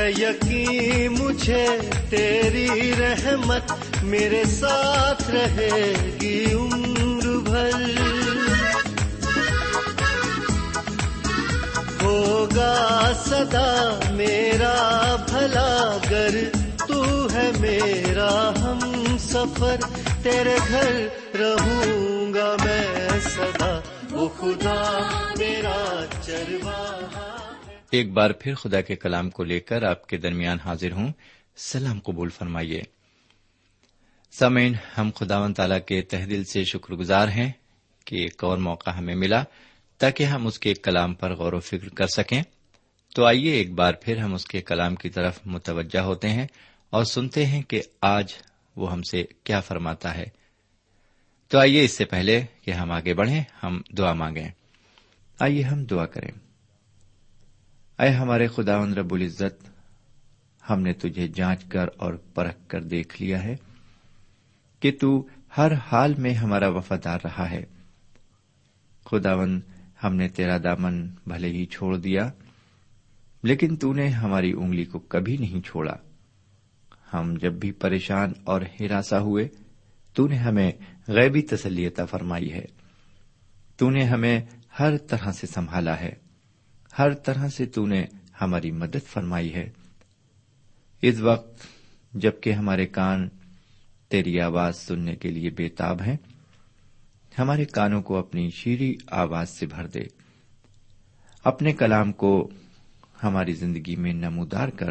ہے 0.00 0.10
یقین 0.10 1.12
مجھے 1.12 1.66
تیری 2.10 2.92
رحمت 2.98 3.72
میرے 4.02 4.44
ساتھ 4.44 5.30
رہے 5.30 5.94
گی 6.20 6.52
عمر 6.52 7.50
بھر۔ 7.50 7.72
ہوگا 12.02 13.12
سدا 13.26 13.98
میرا 14.10 15.16
بھلا 15.28 15.98
گر 16.10 16.36
تو 16.88 17.26
ہے 17.32 17.50
میرا 17.58 18.52
ہم 18.62 19.16
سفر۔ 19.18 19.76
تیرے 20.22 20.56
گھر 20.68 21.06
رہوں 21.38 22.34
گا 22.34 22.56
میں 22.64 23.08
سدا 23.24 23.80
وہ 24.10 24.28
خدا 24.28 24.98
میرا 25.38 26.04
چرواہا 26.22 27.09
ایک 27.90 28.12
بار 28.12 28.30
پھر 28.30 28.54
خدا 28.54 28.80
کے 28.80 28.96
کلام 28.96 29.30
کو 29.30 29.44
لے 29.44 29.60
کر 29.60 29.82
آپ 29.82 30.06
کے 30.06 30.16
درمیان 30.16 30.60
حاضر 30.60 30.92
ہوں۔ 30.92 31.12
سلام 31.56 32.00
قبول 32.00 32.28
فرمائیے۔ 32.28 32.82
سامعین، 34.30 34.72
ہم 34.98 35.10
خدا 35.14 35.38
و 35.38 35.52
تعالی 35.52 35.74
کے 35.86 36.02
تہ 36.02 36.16
دل 36.16 36.44
سے 36.44 36.64
شکر 36.64 36.94
گزار 36.94 37.28
ہیں 37.28 37.52
کہ 38.04 38.16
ایک 38.16 38.44
اور 38.44 38.58
موقع 38.58 38.90
ہمیں 38.90 39.14
ملا 39.14 39.44
تاکہ 39.98 40.24
ہم 40.24 40.46
اس 40.46 40.58
کے 40.58 40.74
کلام 40.74 41.14
پر 41.14 41.34
غور 41.34 41.52
و 41.52 41.60
فکر 41.60 41.88
کر 41.88 42.06
سکیں۔ 42.06 42.42
تو 43.14 43.24
آئیے 43.24 43.52
ایک 43.52 43.72
بار 43.72 43.94
پھر 43.94 44.16
ہم 44.16 44.34
اس 44.34 44.44
کے 44.44 44.62
کلام 44.62 44.94
کی 44.94 45.08
طرف 45.08 45.38
متوجہ 45.46 45.98
ہوتے 45.98 46.28
ہیں 46.28 46.46
اور 46.90 47.04
سنتے 47.04 47.46
ہیں 47.46 47.62
کہ 47.62 47.82
آج 48.00 48.32
وہ 48.76 48.92
ہم 48.92 49.02
سے 49.02 49.24
کیا 49.44 49.60
فرماتا 49.60 50.16
ہے۔ 50.16 50.26
تو 51.48 51.58
آئیے 51.58 51.84
اس 51.84 51.96
سے 51.96 52.04
پہلے 52.04 52.42
کہ 52.64 52.70
ہم 52.70 52.90
آگے 52.90 53.14
بڑھیں، 53.14 53.42
ہم 53.62 53.80
دعا 53.98 54.12
مانگیں۔ 54.12 54.48
آئیے 55.38 55.62
ہم 55.62 55.84
دعا 55.84 56.06
کریں۔ 56.06 56.49
اے 58.00 58.08
ہمارے 58.08 58.46
خدا 58.46 58.84
رب 58.84 59.14
العزت، 59.14 59.68
ہم 60.70 60.80
نے 60.80 60.92
تجھے 60.92 61.28
جانچ 61.28 61.64
کر 61.64 61.86
اور 61.96 62.14
پرکھ 62.14 62.68
کر 62.68 62.82
دیکھ 62.82 63.22
لیا 63.22 63.44
ہے 63.44 63.56
کہ 64.80 64.92
تو 65.00 65.26
ہر 65.56 65.72
حال 65.72 66.14
میں 66.14 66.34
ہمارا 66.34 66.68
وفادار 66.68 67.18
رہا 67.24 67.50
ہے۔ 67.50 67.64
خداون 69.04 69.60
ہم 70.04 70.16
نے 70.16 70.28
تیرا 70.28 70.58
دامن 70.58 71.08
بھلے 71.26 71.48
ہی 71.48 71.66
چھوڑ 71.66 71.96
دیا، 71.96 72.30
لیکن 73.42 73.76
تو 73.76 73.92
نے 73.92 74.08
ہماری 74.08 74.52
انگلی 74.52 74.84
کو 74.84 74.98
کبھی 74.98 75.36
نہیں 75.36 75.66
چھوڑا۔ 75.66 75.94
ہم 77.14 77.34
جب 77.40 77.52
بھی 77.52 77.72
پریشان 77.72 78.32
اور 78.44 78.60
ہراساں 78.80 79.20
ہوئے، 79.20 79.48
تو 80.14 80.26
نے 80.26 80.36
ہمیں 80.36 80.72
غیبی 81.08 81.42
تسلیتا 81.42 82.04
فرمائی 82.04 82.52
ہے۔ 82.52 82.64
تو 83.76 83.90
نے 83.90 84.04
ہمیں 84.04 84.40
ہر 84.78 84.96
طرح 84.96 85.32
سے 85.32 85.46
سنبھالا 85.46 86.00
ہے۔ 86.00 86.29
ہر 86.98 87.14
طرح 87.14 87.48
سے 87.48 87.66
تو 87.66 87.86
نے 87.86 88.04
ہماری 88.40 88.70
مدد 88.70 89.06
فرمائی 89.06 89.54
ہے۔ 89.54 89.70
اس 91.02 91.20
وقت 91.20 91.62
جبکہ 92.12 92.52
ہمارے 92.52 92.86
کان 92.86 93.28
تیری 94.08 94.40
آواز 94.40 94.76
سننے 94.76 95.16
کے 95.16 95.28
لیے 95.28 95.50
بےتاب 95.50 96.02
ہیں، 96.02 96.16
ہمارے 97.38 97.64
کانوں 97.64 98.02
کو 98.02 98.16
اپنی 98.16 98.50
شیریں 98.50 98.92
آواز 99.10 99.50
سے 99.50 99.66
بھر 99.66 99.86
دے۔ 99.86 100.00
اپنے 101.44 101.72
کلام 101.72 102.12
کو 102.12 102.50
ہماری 103.22 103.52
زندگی 103.52 103.96
میں 103.96 104.12
نمودار 104.12 104.68
کر، 104.68 104.90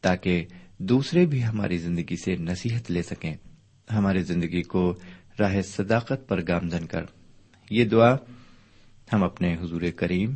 تاکہ 0.00 0.46
دوسرے 0.78 1.26
بھی 1.26 1.44
ہماری 1.44 1.78
زندگی 1.78 2.16
سے 2.16 2.36
نصیحت 2.36 2.90
لے 2.90 3.02
سکیں۔ 3.02 3.34
ہماری 3.92 4.22
زندگی 4.22 4.62
کو 4.62 4.94
راہ 5.40 5.60
صداقت 5.60 6.28
پر 6.28 6.40
گامزن 6.48 6.86
کر۔ 6.86 7.04
یہ 7.70 7.84
دعا 7.84 8.16
ہم 9.12 9.24
اپنے 9.24 9.56
حضور 9.56 9.82
کریم 9.96 10.34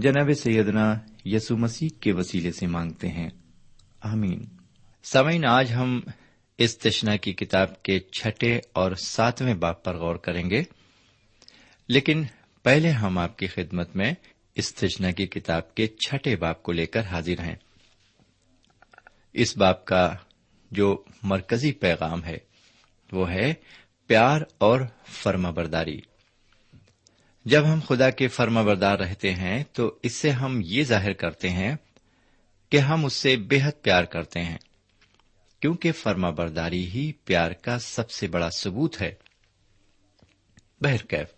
جناب 0.00 0.32
سیدنا 0.32 0.98
یسو 1.24 1.56
مسیح 1.56 1.88
کے 2.00 2.12
وسیلے 2.12 2.52
سے 2.52 2.66
مانگتے 2.66 3.08
ہیں۔ 3.08 3.30
آمین۔ 4.00 4.44
سمعین 5.02 5.46
آج 5.46 5.72
ہم 5.72 6.00
اس 6.58 6.78
تشنا 6.78 7.16
کی 7.16 7.32
کتاب 7.32 7.82
کے 7.82 8.00
چھٹے 8.00 8.60
اور 8.72 8.92
ساتویں 8.92 9.54
باپ 9.54 9.84
پر 9.84 9.96
غور 9.96 10.16
کریں 10.16 10.50
گے۔ 10.50 10.62
لیکن 11.88 12.24
پہلے 12.62 12.90
ہم 12.90 13.18
آپ 13.18 13.38
کی 13.38 13.46
خدمت 13.46 13.96
میں 13.96 14.14
اس 14.54 14.74
تشنا 14.74 15.10
کی 15.10 15.26
کتاب 15.26 15.74
کے 15.74 15.86
چھٹے 15.86 16.36
باپ 16.36 16.62
کو 16.62 16.72
لے 16.72 16.86
کر 16.86 17.00
حاضر 17.00 17.40
ہیں۔ 17.40 17.56
اس 19.32 19.56
باپ 19.56 19.84
کا 19.84 20.14
جو 20.70 21.04
مرکزی 21.22 21.72
پیغام 21.72 22.24
ہے 22.24 22.38
وہ 23.12 23.30
ہے 23.30 23.54
پیار 24.06 24.40
اور 24.58 24.80
فرما 25.06 25.50
برداری 25.50 26.00
جب 27.48 27.72
ہم 27.72 27.80
خدا 27.88 28.10
کے 28.10 28.28
فرما 28.28 28.62
بردار 28.62 28.98
رہتے 28.98 29.34
ہیں، 29.34 29.64
تو 29.72 29.98
اس 30.02 30.12
سے 30.14 30.30
ہم 30.30 30.60
یہ 30.64 30.84
ظاہر 30.84 31.12
کرتے 31.12 31.50
ہیں 31.50 31.76
کہ 32.70 32.76
ہم 32.76 33.04
اس 33.04 33.12
سے 33.12 33.36
بے 33.36 33.58
حد 33.62 33.82
پیار 33.82 34.04
کرتے 34.04 34.44
ہیں، 34.44 34.58
کیونکہ 35.60 35.92
فرما 35.92 36.30
برداری 36.30 36.86
ہی 36.88 37.12
پیار 37.24 37.50
کا 37.50 37.78
سب 37.78 38.10
سے 38.10 38.28
بڑا 38.28 38.50
ثبوت 38.50 39.02
ہے۔ 39.02 39.14
بہرکیف 40.80 41.28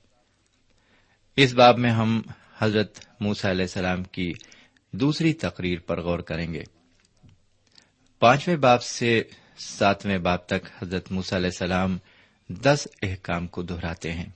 اس 1.37 1.53
باب 1.53 1.79
میں 1.79 1.91
ہم 1.91 2.23
حضرت 2.59 2.99
موسا 3.21 3.51
علیہ 3.51 3.63
السلام 3.63 4.05
کی 4.05 4.33
دوسری 4.93 5.33
تقریر 5.33 5.79
پر 5.79 6.01
غور 6.01 6.19
کریں 6.19 6.55
گے۔ 6.55 6.63
پانچویں 8.19 8.57
باپ 8.57 8.83
سے 8.83 9.23
ساتویں 9.59 10.19
باپ 10.19 10.47
تک 10.47 10.83
حضرت 10.83 11.13
موسا 11.13 11.37
علیہ 11.37 11.47
السلام 11.47 11.99
دس 12.49 12.89
احکام 13.03 13.47
کو 13.47 13.63
دہراتے 13.63 14.13
ہیں۔ 14.13 14.31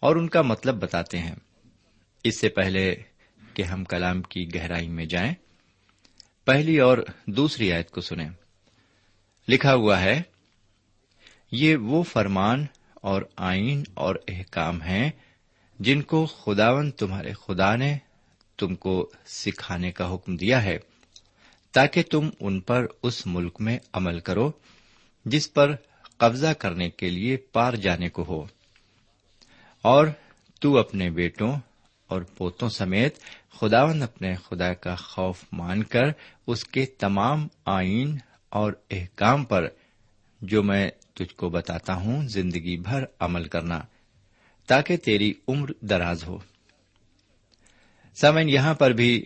اور 0.00 0.16
ان 0.16 0.28
کا 0.28 0.42
مطلب 0.42 0.74
بتاتے 0.74 1.18
ہیں۔ 1.18 1.34
اس 2.24 2.40
سے 2.40 2.48
پہلے 2.48 2.94
کہ 3.54 3.62
ہم 3.62 3.84
کلام 3.84 4.22
کی 4.22 4.54
گہرائی 4.54 4.88
میں 4.88 5.04
جائیں، 5.04 5.34
پہلی 6.44 6.78
اور 6.78 6.98
دوسری 7.26 7.72
آیت 7.72 7.90
کو 7.90 8.00
سنیں۔ 8.00 8.30
لکھا 9.48 9.74
ہوا 9.74 10.00
ہے، 10.00 10.22
یہ 11.52 11.76
وہ 11.76 12.02
فرمان 12.02 12.66
اور 12.94 13.22
آئین 13.36 13.82
اور 13.94 14.14
احکام 14.28 14.82
ہیں 14.82 15.10
جن 15.78 16.02
کو 16.02 16.26
خداون 16.26 16.90
تمہارے 16.90 17.32
خدا 17.32 17.76
نے 17.76 17.98
تم 18.58 18.74
کو 18.74 19.10
سکھانے 19.26 19.92
کا 19.92 20.14
حکم 20.14 20.36
دیا 20.36 20.62
ہے، 20.62 20.78
تاکہ 21.72 22.02
تم 22.10 22.30
ان 22.40 22.60
پر 22.60 22.86
اس 23.02 23.26
ملک 23.26 23.60
میں 23.60 23.78
عمل 23.92 24.20
کرو 24.20 24.50
جس 25.24 25.52
پر 25.52 25.74
قبضہ 26.16 26.52
کرنے 26.52 26.90
کے 26.90 27.10
لیے 27.10 27.36
پار 27.36 27.72
جانے 27.72 28.08
کو 28.08 28.24
ہو۔ 28.28 28.57
اور 29.88 30.06
تو 30.60 30.78
اپنے 30.78 31.10
بیٹوں 31.10 31.56
اور 32.06 32.22
پوتوں 32.22 32.68
سمیت 32.68 33.18
خداون 33.60 34.02
اپنے 34.02 34.34
خدا 34.34 34.74
کا 34.74 34.94
خوف 34.94 35.44
مان 35.52 35.82
کر 35.82 36.02
اس 36.46 36.64
کے 36.64 36.86
تمام 36.86 37.48
آئین 37.66 38.16
اور 38.48 38.72
احکام 38.90 39.44
پر 39.44 39.68
جو 40.40 40.62
میں 40.62 40.90
تجھ 41.14 41.34
کو 41.34 41.48
بتاتا 41.48 41.94
ہوں 41.94 42.28
زندگی 42.28 42.76
بھر 42.76 43.04
عمل 43.20 43.44
کرنا، 43.44 43.80
تاکہ 44.66 44.96
تیری 44.96 45.32
عمر 45.48 45.70
دراز 45.80 46.24
ہو۔ 46.24 46.38
سمن 48.20 48.48
یہاں 48.48 48.74
پر 48.74 48.90
بھی 48.90 49.24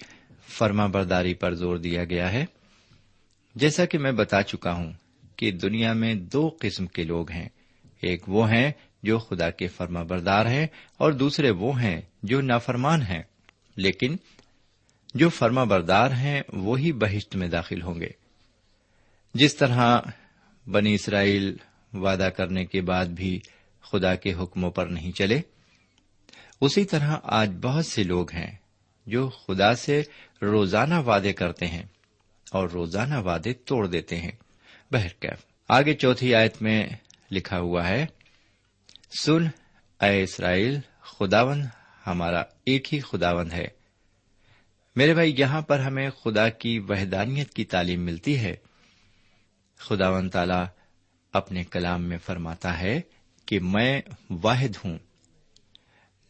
فرما 0.48 0.86
برداری 0.86 1.34
پر 1.34 1.54
زور 1.54 1.76
دیا 1.76 2.04
گیا 2.04 2.32
ہے۔ 2.32 2.44
جیسا 3.54 3.84
کہ 3.84 3.98
میں 3.98 4.12
بتا 4.12 4.42
چکا 4.42 4.72
ہوں 4.72 4.92
کہ 5.36 5.50
دنیا 5.50 5.92
میں 5.92 6.14
دو 6.14 6.56
قسم 6.60 6.86
کے 6.86 7.02
لوگ 7.02 7.30
ہیں۔ 7.30 7.48
ایک 8.00 8.28
وہ 8.28 8.50
ہیں 8.50 8.72
جو 9.02 9.18
خدا 9.18 9.50
کے 9.50 9.66
فرما 9.66 10.02
بردار 10.02 10.46
ہیں 10.46 10.66
اور 10.96 11.12
دوسرے 11.12 11.50
وہ 11.50 11.80
ہیں 11.80 12.00
جو 12.22 12.40
نافرمان 12.40 13.02
ہیں، 13.02 13.22
لیکن 13.76 14.16
جو 15.14 15.28
فرما 15.28 15.64
بردار 15.64 16.10
ہیں 16.10 16.42
وہی 16.52 16.92
بہشت 16.92 17.36
میں 17.36 17.48
داخل 17.48 17.82
ہوں 17.82 18.00
گے۔ 18.00 18.10
جس 19.34 19.56
طرح 19.56 20.00
بنی 20.66 20.94
اسرائیل 20.94 21.56
وعدہ 21.92 22.28
کرنے 22.36 22.64
کے 22.64 22.80
بعد 22.80 23.06
بھی 23.06 23.40
خدا 23.82 24.14
کے 24.14 24.32
حکموں 24.32 24.70
پر 24.70 24.86
نہیں 24.86 25.12
چلے، 25.12 25.40
اسی 26.60 26.84
طرح 26.84 27.16
آج 27.22 27.50
بہت 27.62 27.86
سے 27.86 28.02
لوگ 28.02 28.32
ہیں 28.32 28.56
جو 29.06 29.28
خدا 29.28 29.74
سے 29.74 30.02
روزانہ 30.42 30.94
وعدے 30.94 31.32
کرتے 31.32 31.66
ہیں 31.66 31.82
اور 32.50 32.68
روزانہ 32.68 33.14
وعدے 33.14 33.52
توڑ 33.52 33.86
دیتے 33.86 34.16
ہیں۔ 34.16 34.32
بہرکیف، 34.90 35.44
آگے 35.68 35.94
چوتھی 35.94 36.34
آیت 36.34 36.62
میں 36.62 36.86
لکھا 37.30 37.58
ہوا 37.58 37.88
ہے 37.88 38.06
سن 39.20 39.46
اے 40.00 40.22
اسرائیل، 40.22 40.80
خداون 41.00 41.62
ہمارا 42.06 42.42
ایک 42.66 42.94
ہی 42.94 43.00
خداون 43.00 43.52
ہے۔ 43.52 43.68
میرے 44.96 45.14
بھائی، 45.14 45.34
یہاں 45.38 45.62
پر 45.62 45.78
ہمیں 45.78 46.10
خدا 46.10 46.48
کی 46.48 46.78
وحدانیت 46.78 47.54
کی 47.54 47.64
تعلیم 47.64 48.00
ملتی 48.04 48.38
ہے۔ 48.38 48.56
خدا 49.76 50.10
و 50.10 50.28
تعالی 50.28 50.64
اپنے 51.32 51.64
کلام 51.64 52.02
میں 52.02 52.18
فرماتا 52.18 52.80
ہے 52.80 53.00
کہ 53.46 53.60
میں 53.60 54.02
واحد 54.30 54.76
ہوں۔ 54.84 54.98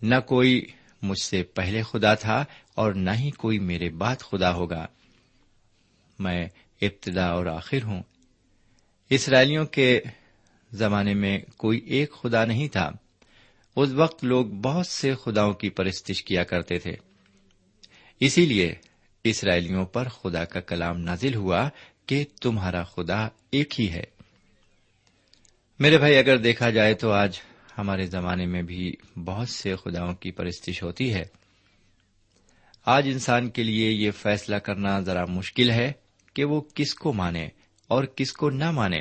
نہ 0.03 0.15
کوئی 0.27 0.67
مجھ 1.03 1.23
سے 1.23 1.43
پہلے 1.43 1.83
خدا 1.83 2.15
تھا 2.15 2.45
اور 2.75 2.93
نہ 2.93 3.11
ہی 3.11 3.31
کوئی 3.31 3.59
میرے 3.59 3.91
بعد 3.91 4.17
خدا 4.17 4.55
ہوگا۔ 4.55 4.87
میں 6.19 6.49
ابتدا 6.83 7.27
اور 7.27 7.47
آخر 7.47 7.83
ہوں۔ 7.83 8.03
اسرائیلیوں 9.11 9.67
کے 9.67 10.01
زمانے 10.73 11.15
میں 11.15 11.39
کوئی 11.57 11.79
ایک 11.79 12.13
خدا 12.13 12.45
نہیں 12.45 12.69
تھا۔ 12.69 12.91
اس 13.77 13.89
وقت 13.89 14.25
لوگ 14.25 14.47
بہت 14.47 14.87
سے 14.87 15.15
خداؤں 15.15 15.53
کی 15.53 15.71
پرستش 15.71 16.25
کیا 16.25 16.45
کرتے 16.45 16.79
تھے۔ 16.79 16.93
اسی 18.21 18.47
لیے 18.47 18.75
اسرائیلیوں 19.25 19.87
پر 19.87 20.09
خدا 20.09 20.45
کا 20.45 20.61
کلام 20.61 20.99
نازل 20.99 21.35
ہوا 21.35 21.69
کہ 22.07 22.25
تمہارا 22.41 22.85
خدا 22.85 23.29
ایک 23.51 23.81
ہی 23.81 23.91
ہے۔ 23.91 24.05
میرے 25.79 25.99
بھائی، 25.99 26.17
اگر 26.17 26.37
دیکھا 26.37 26.71
جائے 26.71 26.95
تو 26.95 27.13
آج 27.13 27.41
ہمارے 27.79 28.07
زمانے 28.07 28.47
میں 28.47 28.63
بھی 28.63 28.93
بہت 29.25 29.49
سے 29.49 29.77
خداؤں 29.77 30.15
کی 30.15 30.31
پرستش 30.31 30.83
ہوتی 30.83 31.15
ہے۔ 31.15 31.25
آج 32.85 33.09
انسان 33.13 33.51
کے 33.51 33.63
لیے 33.63 33.91
یہ 33.91 34.11
فیصلہ 34.11 34.57
کرنا 34.57 35.01
ذرا 35.01 35.25
مشکل 35.25 35.71
ہے 35.71 35.93
کہ 36.35 36.45
وہ 36.45 36.61
کس 36.75 36.95
کو 36.95 37.13
مانے 37.13 37.49
اور 37.87 38.05
کس 38.05 38.33
کو 38.33 38.51
نہ 38.51 38.71
مانے۔ 38.71 39.01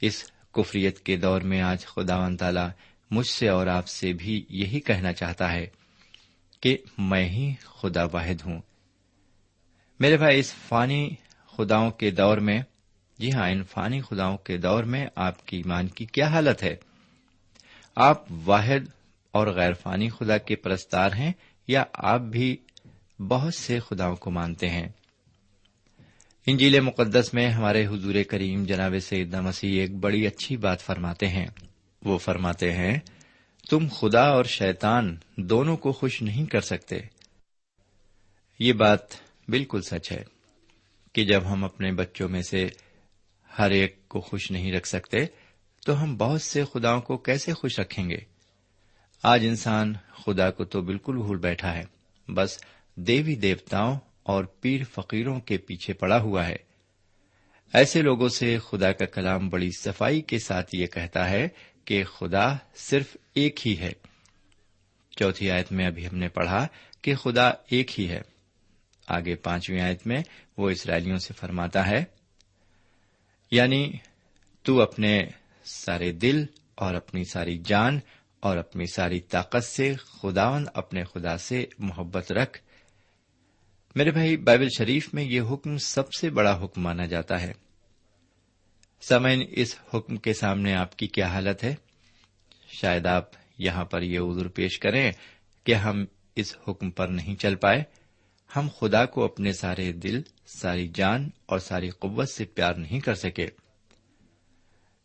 اس 0.00 0.30
کفریت 0.52 1.00
کے 1.00 1.16
دور 1.16 1.40
میں 1.40 1.60
آج 1.60 1.86
خدا 1.86 2.16
و 2.16 2.36
تعالی 2.36 2.60
مجھ 3.10 3.26
سے 3.26 3.48
اور 3.48 3.66
آپ 3.66 3.88
سے 3.88 4.12
بھی 4.12 4.44
یہی 4.48 4.80
کہنا 4.80 5.12
چاہتا 5.12 5.52
ہے 5.52 5.66
کہ 6.60 6.76
میں 6.98 7.28
ہی 7.28 7.54
خدا 7.62 8.04
واحد 8.04 8.46
ہوں۔ 8.46 8.60
میرے 10.00 10.16
بھائی، 10.16 10.38
اس 10.38 10.54
فانی 10.54 11.10
خداؤں 11.56 11.90
کے 11.90 12.10
دور 12.10 12.38
میں 12.38 12.62
جی 13.18 13.32
ہاں 13.32 13.50
ان 13.50 13.62
فانی 13.62 14.00
خداؤں 14.00 14.36
کے 14.36 14.56
دور 14.56 14.84
میں 14.84 15.06
آپ 15.14 15.46
کی 15.46 15.56
ایمان 15.56 15.88
کی 15.88 16.04
کیا 16.04 16.26
حالت 16.26 16.62
ہے؟ 16.62 16.76
آپ 17.96 18.22
واحد 18.44 18.88
اور 19.30 19.46
غیر 19.46 19.72
فانی 19.72 20.08
خدا 20.08 20.38
کے 20.38 20.56
پرستار 20.56 21.12
ہیں 21.12 21.32
یا 21.66 21.84
آپ 21.92 22.20
بھی 22.20 22.56
بہت 23.18 23.54
سے 23.54 23.78
خداؤں 23.80 24.16
کو 24.16 24.30
مانتے 24.30 24.70
ہیں؟ 24.70 24.88
انجیل 26.50 26.80
مقدس 26.80 27.34
میں 27.34 27.50
ہمارے 27.50 27.86
حضور 27.86 28.14
کریم 28.28 28.64
جناب 28.64 28.94
سعید 29.02 29.34
مسیح 29.34 29.80
ایک 29.80 29.94
بڑی 29.94 30.26
اچھی 30.26 30.56
بات 30.56 30.80
فرماتے 30.80 31.28
ہیں۔ 31.28 31.46
وہ 32.04 32.18
فرماتے 32.18 32.72
ہیں، 32.72 32.98
تم 33.70 33.86
خدا 33.90 34.22
اور 34.22 34.44
شیطان 34.44 35.16
دونوں 35.36 35.76
کو 35.76 35.92
خوش 35.92 36.22
نہیں 36.22 36.46
کر 36.46 36.60
سکتے۔ 36.60 37.00
یہ 38.58 38.72
بات 38.72 38.98
بالکل 39.48 39.82
سچ 39.82 40.12
ہے 40.12 40.24
کہ 41.12 41.24
جب 41.24 41.40
ہم 41.52 41.64
اپنے 41.64 41.92
بچوں 41.92 42.28
میں 42.28 42.42
سے 42.42 42.68
ہر 43.58 43.70
ایک 43.70 44.08
کو 44.08 44.20
خوش 44.20 44.50
نہیں 44.50 44.72
رکھ 44.72 44.88
سکتے، 44.88 45.18
تو 45.86 46.02
ہم 46.02 46.16
بہت 46.16 46.42
سے 46.42 46.64
خداؤں 46.74 47.00
کو 47.00 47.16
کیسے 47.16 47.52
خوش 47.52 47.80
رکھیں 47.80 48.10
گے؟ 48.10 48.18
آج 49.22 49.46
انسان 49.46 49.94
خدا 50.24 50.50
کو 50.50 50.64
تو 50.64 50.80
بالکل 50.80 51.16
بھول 51.16 51.38
بیٹھا 51.38 51.76
ہے، 51.76 51.84
بس 52.28 52.58
دیوی 52.94 53.34
دیوتاؤں 53.34 53.96
اور 54.28 54.44
پیر 54.44 54.80
فقیروں 54.84 55.40
کے 55.40 55.58
پیچھے 55.58 55.92
پڑا 55.92 56.20
ہوا 56.20 56.46
ہے۔ 56.46 56.56
ایسے 57.72 58.02
لوگوں 58.02 58.28
سے 58.28 58.58
خدا 58.58 58.92
کا 58.92 59.06
کلام 59.06 59.48
بڑی 59.48 59.70
صفائی 59.78 60.20
کے 60.20 60.38
ساتھ 60.38 60.74
یہ 60.74 60.86
کہتا 60.86 61.30
ہے 61.30 61.48
کہ 61.84 62.04
خدا 62.04 62.56
صرف 62.74 63.16
ایک 63.34 63.68
ہی 63.68 63.78
ہے۔ 63.78 63.92
چوتھی 65.10 65.50
آیت 65.50 65.72
میں 65.72 65.86
ابھی 65.86 66.06
ہم 66.06 66.16
نے 66.16 66.28
پڑھا 66.28 66.66
کہ 67.02 67.14
خدا 67.14 67.48
ایک 67.48 68.00
ہی 68.00 68.08
ہے۔ 68.08 68.20
آگے 69.06 69.34
پانچویں 69.34 69.80
آیت 69.80 70.06
میں 70.06 70.22
وہ 70.56 70.70
اسرائیلیوں 70.70 71.18
سے 71.18 71.34
فرماتا 71.34 71.86
ہے 71.86 72.04
یعنی 73.50 73.92
تو 74.62 74.82
اپنے 74.82 75.26
سارے 75.64 76.12
دل 76.12 76.44
اور 76.74 76.94
اپنی 76.94 77.24
ساری 77.24 77.58
جان 77.58 78.00
اور 78.40 78.56
اپنی 78.56 78.84
ساری 78.86 79.20
طاقت 79.20 79.64
سے 79.64 79.94
خداون 79.94 80.66
اپنے 80.74 81.04
خدا 81.04 81.38
سے 81.38 81.66
محبت 81.78 82.32
رکھ 82.32 82.58
میرے 83.98 84.10
بھائی، 84.10 84.36
بائبل 84.36 84.68
شریف 84.78 85.14
میں 85.14 85.24
یہ 85.24 85.40
حکم 85.40 85.78
سب 85.78 86.12
سے 86.12 86.30
بڑا 86.30 86.64
حکم 86.64 86.82
مانا 86.82 87.06
جاتا 87.06 87.40
ہے۔ 87.40 87.52
سمین 89.00 89.46
اس 89.50 89.76
حکم 89.94 90.16
کے 90.16 90.34
سامنے 90.34 90.74
آپ 90.74 90.96
کی 90.96 91.06
کیا 91.06 91.26
حالت 91.26 91.64
ہے؟ 91.64 91.74
شاید 92.68 93.06
آپ 93.06 93.24
یہاں 93.58 93.84
پر 93.84 94.02
یہ 94.02 94.20
عذر 94.20 94.48
پیش 94.48 94.78
کریں 94.78 95.12
کہ 95.64 95.74
ہم 95.74 96.04
اس 96.36 96.56
حکم 96.68 96.90
پر 96.90 97.08
نہیں 97.08 97.36
چل 97.36 97.54
پائے۔ 97.54 97.82
ہم 98.56 98.68
خدا 98.78 99.06
کو 99.06 99.24
اپنے 99.24 99.52
سارے 99.52 99.92
دل، 99.92 100.22
ساری 100.46 100.88
جان 100.94 101.30
اور 101.46 101.58
ساری 101.58 101.90
قوت 101.90 102.28
سے 102.28 102.44
پیار 102.44 102.74
نہیں 102.74 103.00
کر 103.00 103.14
سکے۔ 103.14 103.46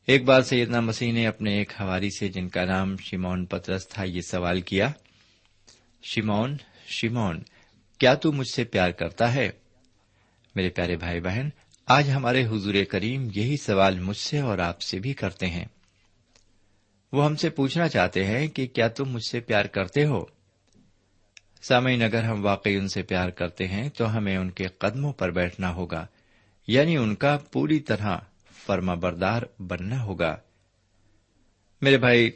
ایک 0.08 0.24
بار 0.24 0.42
سیدنا 0.42 0.80
مسیح 0.80 1.14
نے 1.14 1.28
اپنے 1.28 1.58
ایک 1.58 1.74
ہواری 1.80 2.10
سے، 2.20 2.28
جن 2.28 2.50
کا 2.50 2.66
نام 2.66 2.98
شیمون 2.98 3.46
پترس 3.46 3.88
تھا، 3.88 4.04
یہ 4.04 4.22
سوال 4.22 4.62
کیا۔ 4.62 4.92
شیمون 6.04 6.58
شیمون 6.88 7.42
کیا 8.04 8.14
تو 8.14 8.32
مجھ 8.32 8.48
سے 8.48 8.64
پیار 8.64 8.92
کرتا 8.92 9.36
ہے؟ 9.36 9.50
میرے 10.56 10.70
پیارے 10.70 10.96
بھائی 10.96 11.22
بہن، 11.22 11.50
آج 11.86 12.10
ہمارے 12.10 12.46
حضور 12.46 12.74
کریم 12.90 13.30
یہی 13.36 13.58
سوال 13.58 14.00
مجھ 14.00 14.18
سے 14.18 14.40
اور 14.40 14.58
آپ 14.58 14.82
سے 14.82 15.00
بھی 15.00 15.14
کرتے 15.14 15.48
ہیں۔ 15.48 15.66
وہ 17.12 17.26
ہم 17.26 17.36
سے 17.36 17.50
پوچھنا 17.50 17.88
چاہتے 17.88 18.26
ہیں 18.26 18.48
کہ 18.48 18.68
کیا 18.68 18.88
تم 18.88 19.06
مجھ 19.06 19.30
سے 19.32 19.40
پیار 19.40 19.66
کرتے 19.66 20.06
ہو؟ 20.06 20.26
سامعین، 21.62 22.04
اگر 22.04 22.24
ہم 22.24 22.46
واقعی 22.46 22.76
ان 22.76 22.88
سے 22.88 23.04
پیار 23.04 23.30
کرتے 23.30 23.68
ہیں 23.68 23.90
تو 23.90 24.18
ہمیں 24.18 24.38
ان 24.38 24.52
کے 24.52 24.68
قدموں 24.68 25.14
پر 25.14 25.32
بیٹھنا 25.32 25.74
ہوگا 25.74 26.06
یعنی 26.68 26.98
ان 26.98 27.16
کا 27.16 27.38
پوری 27.52 27.80
طرح 27.80 28.18
فرما 28.66 28.94
بردار 28.94 29.42
بننا 29.60 30.04
ہوگا۔ 30.04 30.38
میرے 31.82 31.98
بھائی، 31.98 32.32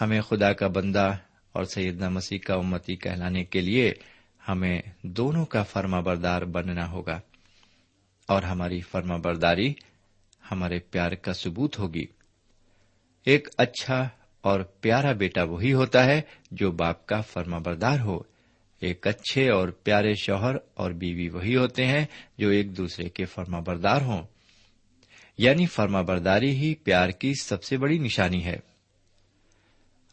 ہمیں 0.00 0.20
خدا 0.20 0.52
کا 0.52 0.66
بندہ 0.66 1.16
اور 1.52 1.64
سیدنا 1.64 2.08
مسیح 2.08 2.38
کا 2.46 2.54
امتی 2.54 2.96
کہلانے 2.96 3.44
کے 3.44 3.60
لیے 3.60 3.92
ہمیں 4.50 4.82
دونوں 5.02 5.46
کا 5.46 5.62
فرما 5.62 6.00
بردار 6.00 6.42
بننا 6.42 6.90
ہوگا 6.90 7.20
اور 8.28 8.42
ہماری 8.42 8.80
فرما 8.80 9.16
برداری 9.16 9.74
ہمارے 10.50 10.78
پیار 10.78 11.12
کا 11.12 11.32
ثبوت 11.32 11.78
ہوگی۔ 11.78 12.06
ایک 13.24 13.48
اچھا 13.56 14.08
اور 14.40 14.60
پیارا 14.60 15.12
بیٹا 15.12 15.42
وہی 15.42 15.72
ہوتا 15.72 16.04
ہے 16.04 16.20
جو 16.50 16.70
باپ 16.70 17.06
کا 17.06 17.20
فرما 17.20 17.58
بردار 17.58 18.00
ہو۔ 18.00 18.18
ایک 18.80 19.06
اچھے 19.06 19.50
اور 19.50 19.68
پیارے 19.68 20.14
شوہر 20.14 20.54
اور 20.74 20.90
بیوی 20.90 21.28
وہی 21.28 21.56
ہوتے 21.56 21.86
ہیں 21.86 22.06
جو 22.38 22.48
ایک 22.48 22.76
دوسرے 22.76 23.08
کے 23.08 23.24
فرما 23.24 23.58
بردار 23.58 24.00
ہوں۔ 24.02 24.22
یعنی 25.38 25.66
فرما 25.66 26.02
برداری 26.02 26.50
ہی 26.50 26.74
پیار 26.74 27.08
کی 27.08 27.32
سب 27.42 27.62
سے 27.62 27.76
بڑی 27.76 27.98
نشانی 27.98 28.44
ہے۔ 28.44 28.56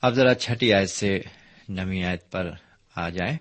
اب 0.02 0.14
ذرا 0.14 0.36
چھٹی 0.36 0.74
آیت 0.74 0.90
سے 0.90 1.20
نمی 1.70 2.04
آیت 2.04 2.32
پر 2.32 2.52
آ 2.96 3.10
جائیں۔ 3.10 3.38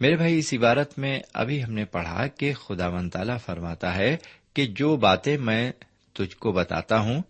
میرے 0.00 0.16
بھائی 0.16 0.38
اس 0.38 0.54
عبارت 0.54 0.98
میں 0.98 1.20
ابھی 1.34 1.64
ہم 1.64 1.72
نے 1.72 1.84
پڑھا 1.84 2.26
کہ 2.26 2.54
خدا 2.54 2.88
و 2.88 3.08
تعالی 3.08 3.32
فرماتا 3.44 3.96
ہے 3.96 4.16
کہ 4.54 4.66
جو 4.66 4.96
باتیں 4.96 5.38
میں 5.38 5.72
تجھ 6.12 6.36
کو 6.36 6.52
بتاتا 6.52 7.00
ہوں، 7.00 7.22